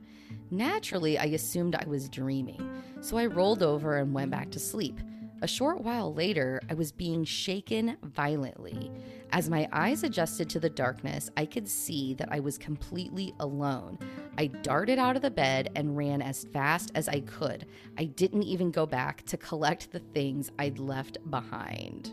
Naturally, 0.50 1.20
I 1.20 1.26
assumed 1.26 1.76
I 1.76 1.86
was 1.88 2.10
dreaming, 2.10 2.82
so 3.02 3.18
I 3.18 3.28
rolled 3.28 3.62
over 3.62 3.98
and 3.98 4.12
went 4.12 4.32
back 4.32 4.50
to 4.52 4.60
sleep. 4.60 5.00
A 5.42 5.48
short 5.48 5.82
while 5.82 6.14
later, 6.14 6.62
I 6.70 6.74
was 6.76 6.92
being 6.92 7.26
shaken 7.26 7.98
violently. 8.04 8.90
As 9.32 9.50
my 9.50 9.68
eyes 9.72 10.04
adjusted 10.04 10.50
to 10.52 10.60
the 10.60 10.70
darkness, 10.70 11.30
I 11.36 11.46
could 11.46 11.68
see 11.68 12.14
that 12.16 12.32
I 12.32 12.40
was 12.40 12.58
completely 12.58 13.34
alone. 13.40 14.00
I 14.38 14.48
darted 14.48 14.98
out 14.98 15.18
of 15.18 15.22
the 15.22 15.30
bed 15.30 15.72
and 15.76 15.98
ran 15.98 16.22
as 16.22 16.46
fast 16.54 16.92
as 16.96 17.10
I 17.10 17.20
could. 17.20 17.68
I 17.98 18.06
didn't 18.06 18.44
even 18.44 18.72
go 18.72 18.86
back 18.86 19.24
to 19.26 19.38
collect 19.38 19.92
the 19.92 20.00
things 20.00 20.52
I'd 20.58 20.80
left 20.80 21.18
behind. 21.30 22.12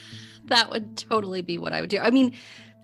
that 0.46 0.70
would 0.70 0.96
totally 0.96 1.42
be 1.42 1.58
what 1.58 1.74
I 1.74 1.82
would 1.82 1.90
do. 1.90 1.98
I 1.98 2.10
mean, 2.10 2.34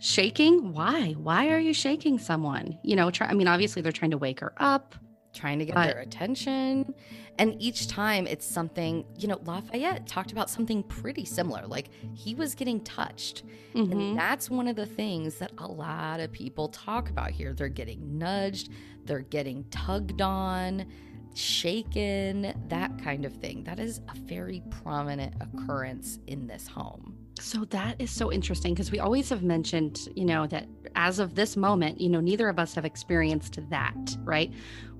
shaking? 0.00 0.74
Why? 0.74 1.12
Why 1.12 1.48
are 1.48 1.58
you 1.58 1.72
shaking 1.72 2.18
someone? 2.18 2.78
You 2.82 2.94
know, 2.94 3.10
try, 3.10 3.28
I 3.28 3.32
mean, 3.32 3.48
obviously 3.48 3.80
they're 3.80 3.90
trying 3.90 4.10
to 4.10 4.18
wake 4.18 4.40
her 4.40 4.52
up 4.58 4.94
trying 5.38 5.58
to 5.58 5.64
get 5.64 5.74
but, 5.74 5.86
their 5.86 6.00
attention. 6.00 6.94
And 7.38 7.54
each 7.62 7.86
time 7.86 8.26
it's 8.26 8.44
something, 8.44 9.04
you 9.16 9.28
know, 9.28 9.40
Lafayette 9.44 10.06
talked 10.06 10.32
about 10.32 10.50
something 10.50 10.82
pretty 10.82 11.24
similar. 11.24 11.66
Like 11.66 11.90
he 12.12 12.34
was 12.34 12.54
getting 12.54 12.80
touched. 12.80 13.44
Mm-hmm. 13.74 13.92
And 13.92 14.18
that's 14.18 14.50
one 14.50 14.66
of 14.66 14.74
the 14.74 14.86
things 14.86 15.36
that 15.36 15.52
a 15.58 15.66
lot 15.66 16.18
of 16.18 16.32
people 16.32 16.68
talk 16.68 17.10
about 17.10 17.30
here. 17.30 17.54
They're 17.54 17.68
getting 17.68 18.18
nudged, 18.18 18.70
they're 19.04 19.20
getting 19.20 19.64
tugged 19.70 20.20
on, 20.20 20.86
shaken, 21.34 22.52
that 22.68 23.02
kind 23.02 23.24
of 23.24 23.32
thing. 23.34 23.62
That 23.64 23.78
is 23.78 24.00
a 24.08 24.18
very 24.18 24.62
prominent 24.82 25.34
occurrence 25.40 26.18
in 26.26 26.48
this 26.48 26.66
home. 26.66 27.16
So 27.38 27.64
that 27.66 28.00
is 28.00 28.10
so 28.10 28.32
interesting 28.32 28.74
because 28.74 28.90
we 28.90 28.98
always 28.98 29.28
have 29.28 29.44
mentioned, 29.44 30.08
you 30.16 30.24
know, 30.24 30.48
that 30.48 30.66
as 30.96 31.20
of 31.20 31.36
this 31.36 31.56
moment, 31.56 32.00
you 32.00 32.08
know, 32.08 32.20
neither 32.20 32.48
of 32.48 32.58
us 32.58 32.74
have 32.74 32.84
experienced 32.84 33.60
that, 33.70 34.16
right? 34.24 34.52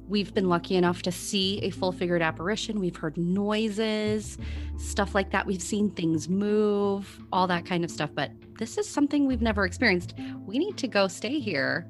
We've 0.09 0.33
been 0.33 0.49
lucky 0.49 0.77
enough 0.77 1.03
to 1.03 1.13
see 1.13 1.61
a 1.61 1.71
full 1.71 1.93
figured 1.93 2.23
apparition. 2.23 2.81
We've 2.81 2.97
heard 2.97 3.19
noises, 3.19 4.39
stuff 4.79 5.15
like 5.15 5.31
that. 5.33 5.47
We've 5.47 5.63
seen 5.63 5.91
things 5.91 6.31
move, 6.31 7.21
all 7.31 7.47
that 7.49 7.67
kind 7.67 7.85
of 7.85 7.91
stuff. 7.91 8.11
But 8.15 8.31
this 8.59 8.79
is 8.79 8.89
something 8.89 9.27
we've 9.27 9.43
never 9.43 9.67
experienced. 9.67 10.15
We 10.47 10.59
need 10.59 10.79
to 10.79 10.89
go 10.89 11.09
stay 11.09 11.39
here. 11.39 11.87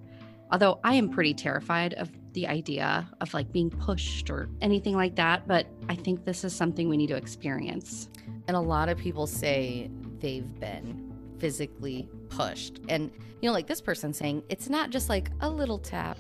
Although 0.51 0.81
I 0.83 0.95
am 0.95 1.11
pretty 1.11 1.33
terrified 1.35 1.95
of 1.95 2.11
the 2.33 2.49
idea 2.49 3.09
of 3.21 3.33
like 3.35 3.53
being 3.53 3.71
pushed 3.71 4.31
or 4.31 4.49
anything 4.61 4.97
like 4.97 5.15
that. 5.17 5.47
But 5.47 5.67
I 5.89 5.95
think 5.95 6.25
this 6.25 6.43
is 6.43 6.55
something 6.55 6.89
we 6.89 6.97
need 6.97 7.09
to 7.09 7.17
experience. 7.17 8.09
And 8.49 8.57
a 8.57 8.61
lot 8.61 8.89
of 8.89 8.99
people 8.99 9.27
say 9.29 9.91
they've 10.19 10.59
been 10.59 11.13
physically 11.39 12.09
pushed. 12.31 12.81
And, 12.89 13.13
you 13.41 13.49
know, 13.49 13.53
like 13.53 13.69
this 13.69 13.81
person 13.81 14.13
saying, 14.13 14.43
it's 14.49 14.69
not 14.69 14.91
just 14.91 15.09
like 15.09 15.31
a 15.41 15.49
little 15.49 15.79
tap, 15.79 16.19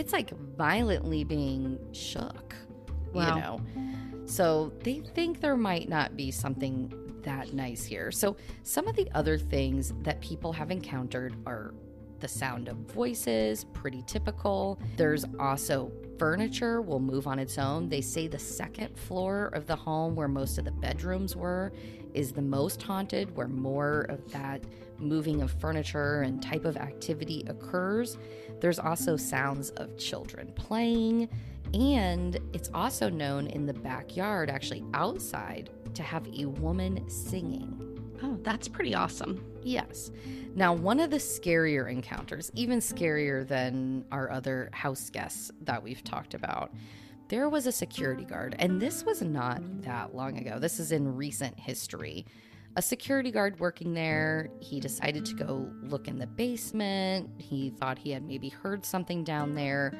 it's 0.00 0.14
like 0.14 0.30
violently 0.56 1.24
being 1.24 1.78
shook, 1.92 2.54
wow. 3.12 3.34
you 3.34 3.40
know? 3.40 3.60
So 4.24 4.72
they 4.82 5.00
think 5.00 5.40
there 5.40 5.58
might 5.58 5.90
not 5.90 6.16
be 6.16 6.30
something 6.30 6.90
that 7.22 7.52
nice 7.52 7.84
here. 7.84 8.10
So 8.10 8.36
some 8.62 8.88
of 8.88 8.96
the 8.96 9.10
other 9.14 9.36
things 9.36 9.92
that 10.02 10.22
people 10.22 10.54
have 10.54 10.70
encountered 10.70 11.36
are 11.46 11.74
the 12.18 12.28
sound 12.28 12.68
of 12.68 12.76
voices, 12.78 13.64
pretty 13.74 14.02
typical. 14.06 14.80
There's 14.96 15.26
also 15.38 15.92
furniture 16.18 16.80
will 16.80 17.00
move 17.00 17.26
on 17.26 17.38
its 17.38 17.58
own. 17.58 17.90
They 17.90 18.00
say 18.00 18.26
the 18.26 18.38
second 18.38 18.98
floor 18.98 19.46
of 19.48 19.66
the 19.66 19.76
home, 19.76 20.14
where 20.14 20.28
most 20.28 20.56
of 20.56 20.64
the 20.64 20.70
bedrooms 20.70 21.36
were, 21.36 21.72
is 22.14 22.32
the 22.32 22.42
most 22.42 22.82
haunted, 22.82 23.36
where 23.36 23.48
more 23.48 24.06
of 24.08 24.32
that 24.32 24.64
moving 25.00 25.42
of 25.42 25.50
furniture 25.52 26.22
and 26.22 26.42
type 26.42 26.64
of 26.64 26.76
activity 26.76 27.44
occurs. 27.48 28.18
There's 28.60 28.78
also 28.78 29.16
sounds 29.16 29.70
of 29.70 29.96
children 29.96 30.52
playing, 30.54 31.28
and 31.74 32.38
it's 32.52 32.70
also 32.74 33.08
known 33.08 33.46
in 33.46 33.66
the 33.66 33.74
backyard, 33.74 34.50
actually 34.50 34.84
outside, 34.94 35.70
to 35.94 36.02
have 36.02 36.26
a 36.36 36.44
woman 36.46 37.08
singing. 37.08 37.86
Oh, 38.22 38.38
that's 38.42 38.68
pretty 38.68 38.94
awesome. 38.94 39.44
Yes. 39.62 40.10
Now, 40.54 40.74
one 40.74 41.00
of 41.00 41.10
the 41.10 41.16
scarier 41.16 41.90
encounters, 41.90 42.50
even 42.54 42.80
scarier 42.80 43.46
than 43.46 44.04
our 44.12 44.30
other 44.30 44.68
house 44.72 45.08
guests 45.10 45.50
that 45.62 45.82
we've 45.82 46.04
talked 46.04 46.34
about, 46.34 46.72
there 47.28 47.48
was 47.48 47.66
a 47.66 47.72
security 47.72 48.24
guard, 48.24 48.56
and 48.58 48.80
this 48.80 49.04
was 49.04 49.22
not 49.22 49.62
that 49.82 50.14
long 50.14 50.36
ago. 50.36 50.58
This 50.58 50.80
is 50.80 50.90
in 50.90 51.16
recent 51.16 51.58
history. 51.58 52.26
A 52.76 52.82
security 52.82 53.32
guard 53.32 53.58
working 53.58 53.94
there, 53.94 54.48
he 54.60 54.78
decided 54.78 55.24
to 55.26 55.34
go 55.34 55.68
look 55.82 56.06
in 56.06 56.18
the 56.18 56.26
basement. 56.26 57.28
He 57.38 57.70
thought 57.70 57.98
he 57.98 58.12
had 58.12 58.22
maybe 58.22 58.48
heard 58.48 58.86
something 58.86 59.24
down 59.24 59.54
there, 59.54 59.92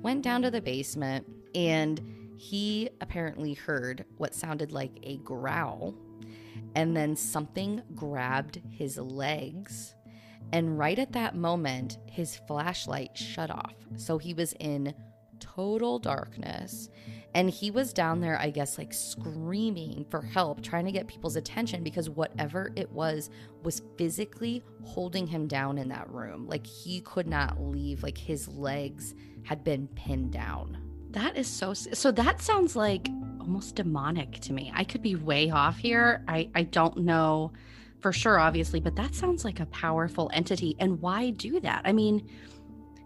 went 0.00 0.22
down 0.22 0.40
to 0.42 0.50
the 0.50 0.62
basement, 0.62 1.26
and 1.54 2.00
he 2.38 2.88
apparently 3.00 3.54
heard 3.54 4.04
what 4.16 4.34
sounded 4.34 4.72
like 4.72 4.92
a 5.02 5.18
growl. 5.18 5.94
And 6.74 6.96
then 6.96 7.16
something 7.16 7.82
grabbed 7.94 8.62
his 8.70 8.96
legs. 8.98 9.94
And 10.52 10.78
right 10.78 10.98
at 10.98 11.12
that 11.12 11.34
moment, 11.34 11.98
his 12.06 12.40
flashlight 12.46 13.16
shut 13.16 13.50
off. 13.50 13.74
So 13.96 14.16
he 14.16 14.32
was 14.32 14.54
in 14.60 14.94
total 15.38 15.98
darkness. 15.98 16.88
And 17.36 17.50
he 17.50 17.70
was 17.70 17.92
down 17.92 18.18
mm. 18.18 18.22
there, 18.22 18.40
I 18.40 18.48
guess, 18.48 18.78
like 18.78 18.94
screaming 18.94 20.06
for 20.08 20.22
help, 20.22 20.62
trying 20.62 20.86
to 20.86 20.90
get 20.90 21.06
people's 21.06 21.36
attention 21.36 21.82
because 21.82 22.08
whatever 22.08 22.72
it 22.76 22.90
was 22.90 23.28
was 23.62 23.82
physically 23.98 24.64
holding 24.84 25.26
him 25.26 25.46
down 25.46 25.76
in 25.76 25.86
that 25.90 26.10
room. 26.10 26.48
Like 26.48 26.66
he 26.66 27.02
could 27.02 27.26
not 27.26 27.60
leave, 27.60 28.02
like 28.02 28.16
his 28.16 28.48
legs 28.48 29.14
had 29.42 29.62
been 29.62 29.86
pinned 29.88 30.32
down. 30.32 30.78
That 31.10 31.36
is 31.36 31.46
so, 31.46 31.74
so 31.74 32.10
that 32.12 32.40
sounds 32.40 32.74
like 32.74 33.10
almost 33.38 33.74
demonic 33.74 34.40
to 34.40 34.54
me. 34.54 34.72
I 34.74 34.84
could 34.84 35.02
be 35.02 35.14
way 35.14 35.50
off 35.50 35.76
here. 35.76 36.24
I, 36.26 36.48
I 36.54 36.62
don't 36.62 36.96
know 36.96 37.52
for 38.00 38.14
sure, 38.14 38.38
obviously, 38.38 38.80
but 38.80 38.96
that 38.96 39.14
sounds 39.14 39.44
like 39.44 39.60
a 39.60 39.66
powerful 39.66 40.30
entity. 40.32 40.74
And 40.78 41.02
why 41.02 41.30
do 41.30 41.60
that? 41.60 41.82
I 41.84 41.92
mean, 41.92 42.26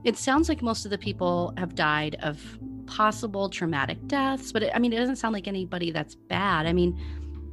it 0.05 0.17
sounds 0.17 0.49
like 0.49 0.63
most 0.63 0.85
of 0.85 0.93
the 0.93 0.99
people 0.99 1.53
have 1.57 1.75
died 1.75 2.17
of 2.23 2.41
possible 2.91 3.49
traumatic 3.49 4.05
deaths, 4.09 4.51
but 4.51 4.65
it, 4.65 4.73
I 4.75 4.81
mean, 4.81 4.93
it 4.93 4.97
doesn't 4.97 5.17
sound 5.17 5.33
like 5.33 5.47
anybody 5.47 5.93
that's 5.93 6.17
bad. 6.17 6.67
I 6.67 6.73
mean, 6.73 6.99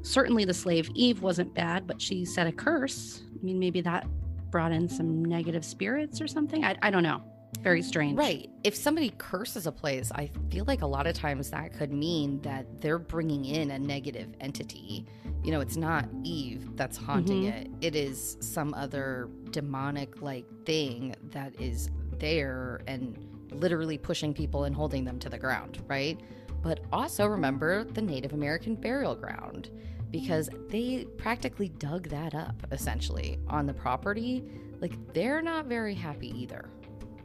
certainly 0.01 0.45
the 0.45 0.53
slave 0.53 0.89
Eve 0.95 1.21
wasn't 1.21 1.53
bad, 1.53 1.85
but 1.85 2.01
she 2.01 2.25
said 2.25 2.47
a 2.47 2.51
curse. 2.51 3.21
I 3.39 3.45
mean, 3.45 3.59
maybe 3.59 3.79
that 3.81 4.07
brought 4.49 4.71
in 4.71 4.89
some 4.89 5.23
negative 5.23 5.63
spirits 5.63 6.19
or 6.19 6.27
something. 6.27 6.65
I, 6.65 6.75
I 6.81 6.89
don't 6.89 7.03
know. 7.03 7.21
Very 7.61 7.83
strange. 7.83 8.17
Right. 8.17 8.49
If 8.63 8.75
somebody 8.75 9.13
curses 9.17 9.67
a 9.67 9.71
place, 9.71 10.11
I 10.13 10.29
feel 10.49 10.65
like 10.65 10.81
a 10.81 10.87
lot 10.87 11.05
of 11.05 11.13
times 11.13 11.51
that 11.51 11.77
could 11.77 11.93
mean 11.93 12.41
that 12.41 12.81
they're 12.81 12.99
bringing 12.99 13.45
in 13.45 13.71
a 13.71 13.79
negative 13.79 14.33
entity. 14.41 15.05
You 15.43 15.51
know, 15.51 15.61
it's 15.61 15.77
not 15.77 16.09
Eve 16.23 16.75
that's 16.75 16.97
haunting 16.97 17.43
mm-hmm. 17.43 17.57
it, 17.57 17.69
it 17.81 17.95
is 17.95 18.37
some 18.41 18.73
other 18.73 19.29
demonic 19.51 20.21
like 20.21 20.45
thing 20.65 21.15
that 21.31 21.59
is 21.61 21.89
there 22.19 22.81
and 22.87 23.36
literally 23.51 23.97
pushing 23.97 24.33
people 24.33 24.65
and 24.65 24.75
holding 24.75 25.03
them 25.03 25.19
to 25.19 25.29
the 25.29 25.37
ground, 25.37 25.83
right? 25.87 26.19
But 26.61 26.81
also 26.91 27.25
remember 27.25 27.83
the 27.83 28.01
Native 28.01 28.33
American 28.33 28.75
burial 28.75 29.15
ground 29.15 29.69
because 30.11 30.49
they 30.69 31.05
practically 31.17 31.69
dug 31.69 32.09
that 32.09 32.33
up 32.33 32.55
essentially 32.71 33.39
on 33.47 33.65
the 33.65 33.73
property. 33.73 34.43
Like 34.79 34.93
they're 35.13 35.41
not 35.41 35.65
very 35.65 35.93
happy 35.93 36.29
either. 36.39 36.69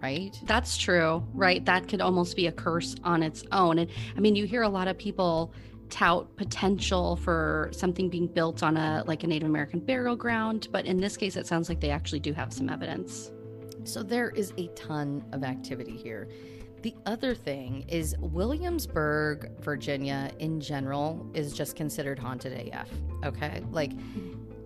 Right? 0.03 0.37
That's 0.47 0.77
true, 0.77 1.25
right? 1.33 1.65
That 1.65 1.87
could 1.87 2.01
almost 2.01 2.35
be 2.35 2.49
a 2.49 2.53
curse 2.53 2.97
on 3.05 3.23
its 3.23 3.45
own. 3.53 3.79
And 3.79 3.89
I 4.17 4.21
mean, 4.21 4.35
you 4.35 4.47
hear 4.47 4.63
a 4.63 4.69
lot 4.69 4.89
of 4.89 4.99
people 4.99 5.55
tout 5.91 6.35
potential 6.37 7.17
for 7.17 7.69
something 7.71 8.09
being 8.09 8.27
built 8.27 8.63
on 8.63 8.77
a 8.77 9.05
like 9.07 9.23
a 9.23 9.27
Native 9.27 9.49
American 9.49 9.79
burial 9.79 10.17
ground, 10.17 10.69
but 10.73 10.87
in 10.87 10.97
this 10.97 11.17
case 11.17 11.37
it 11.37 11.47
sounds 11.47 11.69
like 11.69 11.81
they 11.81 11.91
actually 11.91 12.19
do 12.19 12.33
have 12.33 12.53
some 12.53 12.69
evidence. 12.69 13.31
So 13.85 14.03
there 14.03 14.31
is 14.31 14.53
a 14.59 14.69
ton 14.69 15.25
of 15.33 15.45
activity 15.45 15.97
here. 15.97 16.29
The 16.83 16.95
other 17.07 17.35
thing 17.35 17.85
is 17.89 18.17
Williamsburg, 18.19 19.51
Virginia 19.61 20.31
in 20.39 20.61
general 20.61 21.27
is 21.35 21.53
just 21.53 21.77
considered 21.77 22.19
haunted 22.19 22.69
AF. 22.69 22.89
Okay? 23.25 23.63
Like 23.71 23.93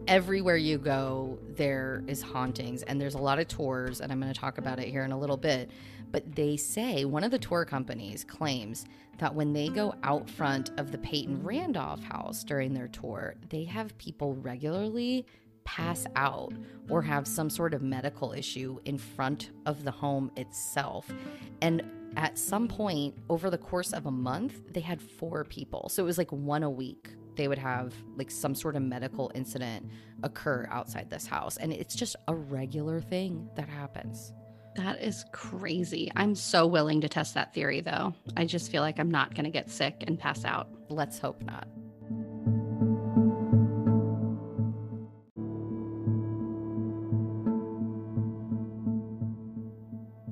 everywhere 0.06 0.56
you 0.56 0.78
go, 0.78 1.38
there 1.50 2.02
is 2.06 2.22
hauntings 2.22 2.82
and 2.84 3.00
there's 3.00 3.14
a 3.14 3.18
lot 3.18 3.38
of 3.38 3.48
tours, 3.48 4.00
and 4.00 4.10
I'm 4.10 4.20
going 4.20 4.32
to 4.32 4.38
talk 4.38 4.58
about 4.58 4.78
it 4.78 4.88
here 4.88 5.04
in 5.04 5.12
a 5.12 5.18
little 5.18 5.36
bit. 5.36 5.70
But 6.10 6.34
they 6.34 6.56
say 6.56 7.04
one 7.04 7.24
of 7.24 7.30
the 7.30 7.38
tour 7.38 7.64
companies 7.64 8.24
claims 8.24 8.86
that 9.18 9.34
when 9.34 9.52
they 9.52 9.68
go 9.68 9.94
out 10.02 10.28
front 10.30 10.70
of 10.78 10.92
the 10.92 10.98
Peyton 10.98 11.42
Randolph 11.42 12.02
house 12.02 12.44
during 12.44 12.72
their 12.74 12.88
tour, 12.88 13.34
they 13.48 13.64
have 13.64 13.96
people 13.98 14.34
regularly 14.36 15.26
pass 15.66 16.06
out 16.16 16.54
or 16.88 17.02
have 17.02 17.26
some 17.26 17.50
sort 17.50 17.74
of 17.74 17.82
medical 17.82 18.32
issue 18.32 18.78
in 18.86 18.96
front 18.96 19.50
of 19.66 19.84
the 19.84 19.90
home 19.90 20.30
itself. 20.36 21.10
And 21.60 21.82
at 22.16 22.38
some 22.38 22.68
point 22.68 23.14
over 23.28 23.50
the 23.50 23.58
course 23.58 23.92
of 23.92 24.06
a 24.06 24.10
month, 24.10 24.72
they 24.72 24.80
had 24.80 25.02
four 25.02 25.44
people. 25.44 25.90
So 25.90 26.02
it 26.02 26.06
was 26.06 26.16
like 26.16 26.32
one 26.32 26.62
a 26.62 26.70
week. 26.70 27.10
They 27.34 27.48
would 27.48 27.58
have 27.58 27.92
like 28.16 28.30
some 28.30 28.54
sort 28.54 28.76
of 28.76 28.82
medical 28.82 29.30
incident 29.34 29.90
occur 30.22 30.66
outside 30.70 31.10
this 31.10 31.26
house. 31.26 31.58
And 31.58 31.72
it's 31.72 31.94
just 31.94 32.16
a 32.28 32.34
regular 32.34 33.02
thing 33.02 33.50
that 33.56 33.68
happens. 33.68 34.32
That 34.76 35.02
is 35.02 35.24
crazy. 35.32 36.10
I'm 36.16 36.34
so 36.34 36.66
willing 36.66 37.00
to 37.00 37.08
test 37.08 37.34
that 37.34 37.52
theory, 37.54 37.80
though. 37.80 38.14
I 38.36 38.44
just 38.44 38.70
feel 38.70 38.82
like 38.82 38.98
I'm 38.98 39.10
not 39.10 39.34
going 39.34 39.44
to 39.44 39.50
get 39.50 39.70
sick 39.70 40.04
and 40.06 40.18
pass 40.18 40.44
out. 40.44 40.68
Let's 40.88 41.18
hope 41.18 41.42
not. 41.42 41.66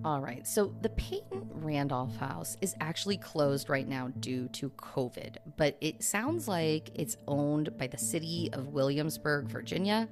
All 0.04 0.20
right. 0.20 0.46
So 0.46 0.74
the 0.82 0.90
Peyton 0.90 1.48
Randolph 1.50 2.14
house 2.16 2.58
is 2.60 2.74
actually 2.78 3.16
closed 3.16 3.70
right 3.70 3.88
now 3.88 4.08
due 4.20 4.48
to 4.48 4.68
COVID, 4.70 5.36
but 5.56 5.78
it 5.80 6.02
sounds 6.02 6.46
like 6.46 6.90
it's 6.94 7.16
owned 7.26 7.76
by 7.78 7.86
the 7.86 7.96
city 7.96 8.50
of 8.52 8.68
Williamsburg, 8.68 9.46
Virginia, 9.46 10.06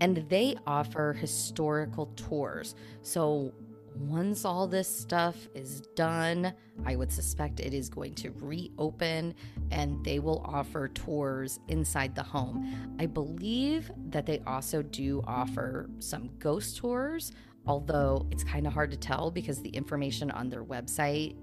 and 0.00 0.28
they 0.28 0.56
offer 0.66 1.12
historical 1.12 2.06
tours. 2.16 2.74
So 3.02 3.54
once 3.94 4.44
all 4.44 4.66
this 4.66 4.88
stuff 4.88 5.36
is 5.54 5.82
done, 5.94 6.52
I 6.84 6.96
would 6.96 7.12
suspect 7.12 7.60
it 7.60 7.74
is 7.74 7.88
going 7.88 8.14
to 8.16 8.30
reopen 8.30 9.34
and 9.70 10.04
they 10.04 10.18
will 10.18 10.42
offer 10.44 10.88
tours 10.88 11.60
inside 11.68 12.14
the 12.14 12.22
home. 12.22 12.96
I 12.98 13.06
believe 13.06 13.90
that 14.08 14.26
they 14.26 14.40
also 14.46 14.82
do 14.82 15.22
offer 15.26 15.88
some 15.98 16.30
ghost 16.38 16.78
tours 16.78 17.32
although 17.70 18.26
it's 18.32 18.42
kind 18.42 18.66
of 18.66 18.72
hard 18.72 18.90
to 18.90 18.96
tell 18.96 19.30
because 19.30 19.62
the 19.62 19.68
information 19.68 20.28
on 20.32 20.48
their 20.48 20.64
website 20.64 21.36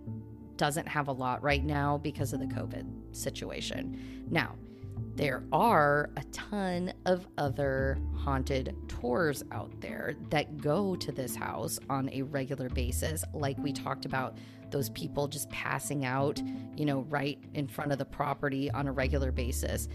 doesn't 0.58 0.86
have 0.86 1.08
a 1.08 1.12
lot 1.12 1.42
right 1.42 1.64
now 1.64 1.98
because 2.00 2.34
of 2.34 2.42
the 2.42 2.46
COVID 2.48 3.16
situation. 3.16 4.26
Now, 4.30 4.56
there 5.16 5.46
are 5.54 6.10
a 6.18 6.24
ton 6.34 6.92
of 7.06 7.26
other 7.38 7.98
haunted 8.14 8.76
tours 8.90 9.42
out 9.54 9.72
there 9.80 10.16
that 10.30 10.58
go 10.58 10.98
to 10.98 11.14
this 11.14 11.34
house 11.34 11.80
on 11.90 12.10
a 12.12 12.24
regular 12.24 12.68
basis. 12.68 13.24
Like 13.34 13.58
we 13.60 13.72
talked 13.72 14.04
about, 14.04 14.38
those 14.70 14.90
people 14.90 15.30
just 15.30 15.50
passing 15.50 16.04
out, 16.04 16.42
you 16.76 16.84
know, 16.84 17.06
right 17.08 17.40
in 17.54 17.68
front 17.68 17.94
of 17.94 17.98
the 18.00 18.06
property 18.06 18.70
on 18.72 18.86
a 18.86 18.92
regular 18.92 19.32
basis. 19.32 19.88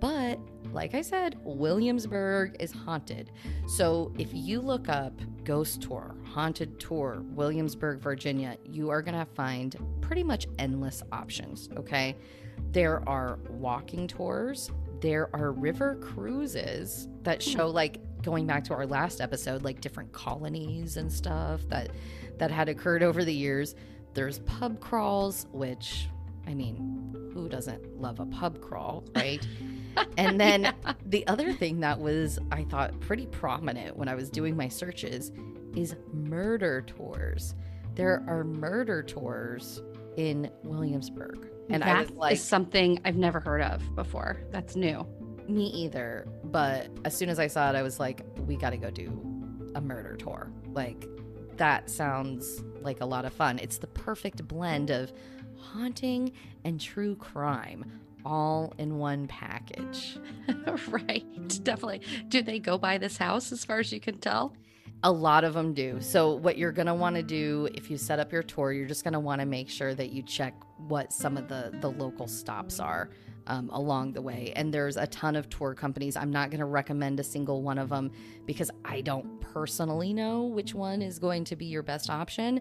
But 0.00 0.38
like 0.72 0.94
I 0.94 1.02
said, 1.02 1.38
Williamsburg 1.44 2.56
is 2.58 2.72
haunted. 2.72 3.30
So 3.66 4.12
if 4.18 4.28
you 4.32 4.60
look 4.60 4.88
up 4.88 5.12
Ghost 5.50 5.82
Tour, 5.82 6.14
Haunted 6.32 6.78
Tour, 6.78 7.24
Williamsburg, 7.34 7.98
Virginia, 7.98 8.56
you 8.64 8.88
are 8.90 9.02
going 9.02 9.18
to 9.18 9.24
find 9.24 9.74
pretty 10.00 10.22
much 10.22 10.46
endless 10.60 11.02
options, 11.10 11.68
okay? 11.76 12.14
There 12.70 13.02
are 13.08 13.40
walking 13.48 14.06
tours, 14.06 14.70
there 15.00 15.28
are 15.34 15.50
river 15.50 15.96
cruises 15.96 17.08
that 17.24 17.42
hmm. 17.42 17.50
show 17.50 17.66
like 17.66 17.98
going 18.22 18.46
back 18.46 18.62
to 18.66 18.74
our 18.74 18.86
last 18.86 19.20
episode 19.20 19.64
like 19.64 19.80
different 19.80 20.12
colonies 20.12 20.96
and 20.96 21.12
stuff 21.12 21.62
that 21.66 21.90
that 22.38 22.52
had 22.52 22.68
occurred 22.68 23.02
over 23.02 23.24
the 23.24 23.34
years. 23.34 23.74
There's 24.14 24.38
pub 24.40 24.78
crawls 24.78 25.48
which 25.50 26.06
I 26.46 26.54
mean, 26.54 27.30
who 27.32 27.48
doesn't 27.48 28.00
love 28.00 28.20
a 28.20 28.26
pub 28.26 28.60
crawl, 28.60 29.04
right? 29.14 29.46
and 30.16 30.40
then 30.40 30.62
yeah. 30.62 30.92
the 31.06 31.26
other 31.26 31.52
thing 31.52 31.80
that 31.80 31.98
was 31.98 32.38
I 32.52 32.64
thought 32.64 32.98
pretty 33.00 33.26
prominent 33.26 33.96
when 33.96 34.08
I 34.08 34.14
was 34.14 34.30
doing 34.30 34.56
my 34.56 34.68
searches 34.68 35.32
is 35.76 35.96
murder 36.12 36.82
tours. 36.82 37.54
There 37.94 38.24
are 38.26 38.44
murder 38.44 39.02
tours 39.02 39.82
in 40.16 40.50
Williamsburg. 40.62 41.48
And 41.68 41.82
that 41.82 41.96
I 41.96 42.00
was 42.00 42.10
like, 42.10 42.32
is 42.34 42.42
something 42.42 43.00
I've 43.04 43.16
never 43.16 43.40
heard 43.40 43.62
of 43.62 43.94
before. 43.94 44.40
That's 44.50 44.74
new. 44.74 45.06
Me 45.48 45.66
either. 45.66 46.26
But 46.44 46.88
as 47.04 47.16
soon 47.16 47.28
as 47.28 47.38
I 47.38 47.46
saw 47.46 47.70
it, 47.70 47.76
I 47.76 47.82
was 47.82 48.00
like, 48.00 48.24
we 48.46 48.56
got 48.56 48.70
to 48.70 48.76
go 48.76 48.90
do 48.90 49.08
a 49.74 49.80
murder 49.80 50.16
tour. 50.16 50.52
Like, 50.72 51.06
that 51.56 51.90
sounds 51.90 52.62
like 52.80 53.00
a 53.00 53.06
lot 53.06 53.24
of 53.24 53.32
fun. 53.32 53.58
It's 53.58 53.78
the 53.78 53.86
perfect 53.88 54.46
blend 54.48 54.90
of 54.90 55.12
haunting 55.60 56.32
and 56.64 56.80
true 56.80 57.16
crime 57.16 57.84
all 58.24 58.74
in 58.78 58.98
one 58.98 59.26
package. 59.26 60.18
right. 60.88 61.64
Definitely. 61.64 62.02
Do 62.28 62.42
they 62.42 62.58
go 62.58 62.78
by 62.78 62.98
this 62.98 63.16
house 63.16 63.52
as 63.52 63.64
far 63.64 63.78
as 63.78 63.92
you 63.92 64.00
can 64.00 64.18
tell? 64.18 64.54
A 65.02 65.10
lot 65.10 65.44
of 65.44 65.54
them 65.54 65.72
do. 65.72 65.98
So, 66.00 66.34
what 66.34 66.58
you're 66.58 66.72
going 66.72 66.86
to 66.86 66.94
want 66.94 67.16
to 67.16 67.22
do 67.22 67.68
if 67.74 67.90
you 67.90 67.96
set 67.96 68.18
up 68.18 68.32
your 68.32 68.42
tour, 68.42 68.70
you're 68.70 68.86
just 68.86 69.02
going 69.02 69.14
to 69.14 69.20
want 69.20 69.40
to 69.40 69.46
make 69.46 69.70
sure 69.70 69.94
that 69.94 70.10
you 70.10 70.22
check 70.22 70.52
what 70.88 71.10
some 71.10 71.38
of 71.38 71.48
the, 71.48 71.72
the 71.80 71.88
local 71.88 72.26
stops 72.26 72.78
are 72.80 73.08
um, 73.46 73.70
along 73.72 74.12
the 74.12 74.20
way. 74.22 74.52
And 74.56 74.74
there's 74.74 74.96
a 74.96 75.06
ton 75.06 75.36
of 75.36 75.48
tour 75.48 75.74
companies. 75.74 76.16
I'm 76.16 76.30
not 76.30 76.50
going 76.50 76.60
to 76.60 76.66
recommend 76.66 77.18
a 77.18 77.24
single 77.24 77.62
one 77.62 77.78
of 77.78 77.88
them 77.88 78.12
because 78.44 78.70
I 78.84 79.00
don't 79.00 79.40
personally 79.40 80.12
know 80.12 80.44
which 80.44 80.74
one 80.74 81.02
is 81.02 81.18
going 81.18 81.44
to 81.44 81.56
be 81.56 81.66
your 81.66 81.82
best 81.82 82.10
option. 82.10 82.60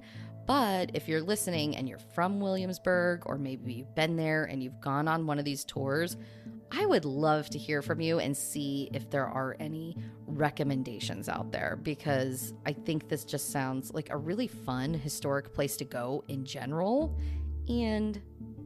But 0.49 0.89
if 0.95 1.07
you're 1.07 1.21
listening 1.21 1.77
and 1.77 1.87
you're 1.87 1.99
from 1.99 2.39
Williamsburg, 2.39 3.21
or 3.27 3.37
maybe 3.37 3.71
you've 3.71 3.93
been 3.93 4.15
there 4.15 4.45
and 4.45 4.63
you've 4.63 4.81
gone 4.81 5.07
on 5.07 5.27
one 5.27 5.37
of 5.37 5.45
these 5.45 5.63
tours, 5.63 6.17
I 6.71 6.87
would 6.87 7.05
love 7.05 7.51
to 7.51 7.59
hear 7.59 7.83
from 7.83 8.01
you 8.01 8.17
and 8.17 8.35
see 8.35 8.89
if 8.91 9.11
there 9.11 9.27
are 9.27 9.55
any 9.59 9.95
recommendations 10.25 11.29
out 11.29 11.51
there 11.51 11.77
because 11.83 12.55
I 12.65 12.73
think 12.73 13.09
this 13.09 13.25
just 13.25 13.51
sounds 13.51 13.93
like 13.93 14.09
a 14.09 14.17
really 14.17 14.47
fun 14.47 14.91
historic 14.95 15.53
place 15.53 15.77
to 15.77 15.85
go 15.85 16.23
in 16.29 16.45
general 16.45 17.15
and 17.67 18.19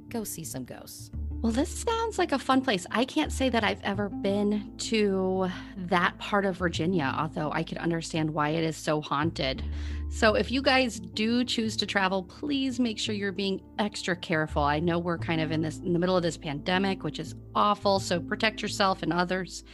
go 0.08 0.24
see 0.24 0.46
some 0.46 0.64
ghosts. 0.64 1.12
Well, 1.44 1.52
this 1.52 1.78
sounds 1.78 2.18
like 2.18 2.32
a 2.32 2.40
fun 2.40 2.62
place. 2.62 2.88
I 2.90 3.04
can't 3.04 3.30
say 3.30 3.50
that 3.50 3.66
I've 3.66 3.82
ever 3.84 4.08
been 4.08 4.72
to 4.78 5.50
that 5.76 6.18
part 6.18 6.46
of 6.46 6.56
Virginia, 6.56 7.14
although 7.20 7.52
I 7.52 7.64
could 7.64 7.80
understand 7.80 8.34
why 8.34 8.52
it 8.52 8.64
is 8.64 8.78
so 8.78 9.02
haunted. 9.02 9.62
So, 10.10 10.36
if 10.36 10.52
you 10.52 10.62
guys 10.62 11.02
do 11.02 11.44
choose 11.44 11.76
to 11.78 11.86
travel, 11.86 12.24
please 12.24 12.80
make 12.80 12.98
sure 12.98 13.14
you're 13.14 13.34
being 13.34 13.62
extra 13.78 14.16
careful. 14.16 14.64
I 14.64 14.80
know 14.80 15.00
we're 15.00 15.18
kind 15.18 15.42
of 15.42 15.52
in 15.52 15.62
this 15.62 15.80
in 15.80 15.92
the 15.92 16.00
middle 16.00 16.16
of 16.16 16.24
this 16.24 16.38
pandemic, 16.38 17.04
which 17.04 17.20
is 17.20 17.36
awful, 17.54 18.00
so 18.00 18.22
protect 18.22 18.62
yourself 18.62 19.04
and 19.04 19.12
others. 19.12 19.66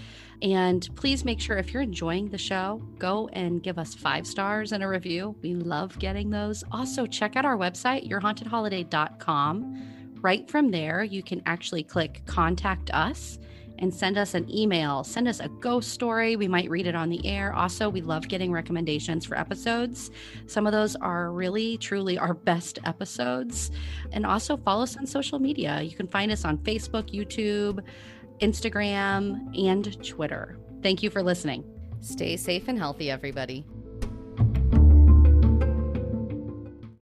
And 0.41 0.89
please 0.95 1.23
make 1.23 1.39
sure 1.39 1.58
if 1.58 1.71
you're 1.71 1.84
enjoying 1.84 2.29
the 2.29 2.38
show, 2.39 2.82
go 2.97 3.29
and 3.34 3.62
give 3.62 3.77
us 3.77 3.93
five 3.93 4.25
stars 4.25 4.71
and 4.71 4.82
a 4.82 4.88
review. 4.88 5.36
We 5.43 5.53
love 5.53 5.99
getting 5.99 6.32
those. 6.32 6.63
Also, 6.71 7.05
check 7.05 7.36
out 7.36 7.45
our 7.45 7.58
website, 7.58 8.10
yourhauntedholiday.com 8.10 9.99
right 10.21 10.49
from 10.49 10.71
there, 10.71 11.03
you 11.03 11.23
can 11.23 11.41
actually 11.45 11.84
click 11.84 12.21
contact 12.25 12.91
us 12.91 13.39
and 13.79 13.93
send 13.93 14.17
us 14.17 14.34
an 14.34 14.49
email. 14.53 15.03
Send 15.03 15.27
us 15.27 15.39
a 15.39 15.47
ghost 15.47 15.91
story. 15.91 16.36
We 16.36 16.47
might 16.47 16.69
read 16.69 16.86
it 16.86 16.95
on 16.95 17.10
the 17.10 17.25
air. 17.25 17.53
Also, 17.53 17.89
we 17.89 18.01
love 18.01 18.27
getting 18.27 18.51
recommendations 18.51 19.25
for 19.25 19.38
episodes. 19.38 20.12
Some 20.47 20.67
of 20.67 20.73
those 20.73 20.95
are 20.97 21.32
really, 21.32 21.77
truly 21.77 22.17
our 22.17 22.34
best 22.34 22.79
episodes. 22.84 23.71
And 24.12 24.25
also, 24.25 24.58
follow 24.58 24.84
us 24.84 24.97
on 24.97 25.08
social 25.08 25.39
media. 25.39 25.82
You 25.82 25.95
can 25.95 26.08
find 26.08 26.32
us 26.32 26.45
on 26.45 26.58
Facebook, 26.60 27.13
YouTube, 27.13 27.84
Instagram, 28.39 29.58
and 29.58 30.03
Twitter. 30.05 30.60
Thank 30.84 31.01
you 31.01 31.10
for 31.10 31.23
listening. 31.23 31.63
Stay 32.01 32.38
safe 32.38 32.67
and 32.67 32.77
healthy, 32.77 33.10
everybody. 33.10 33.65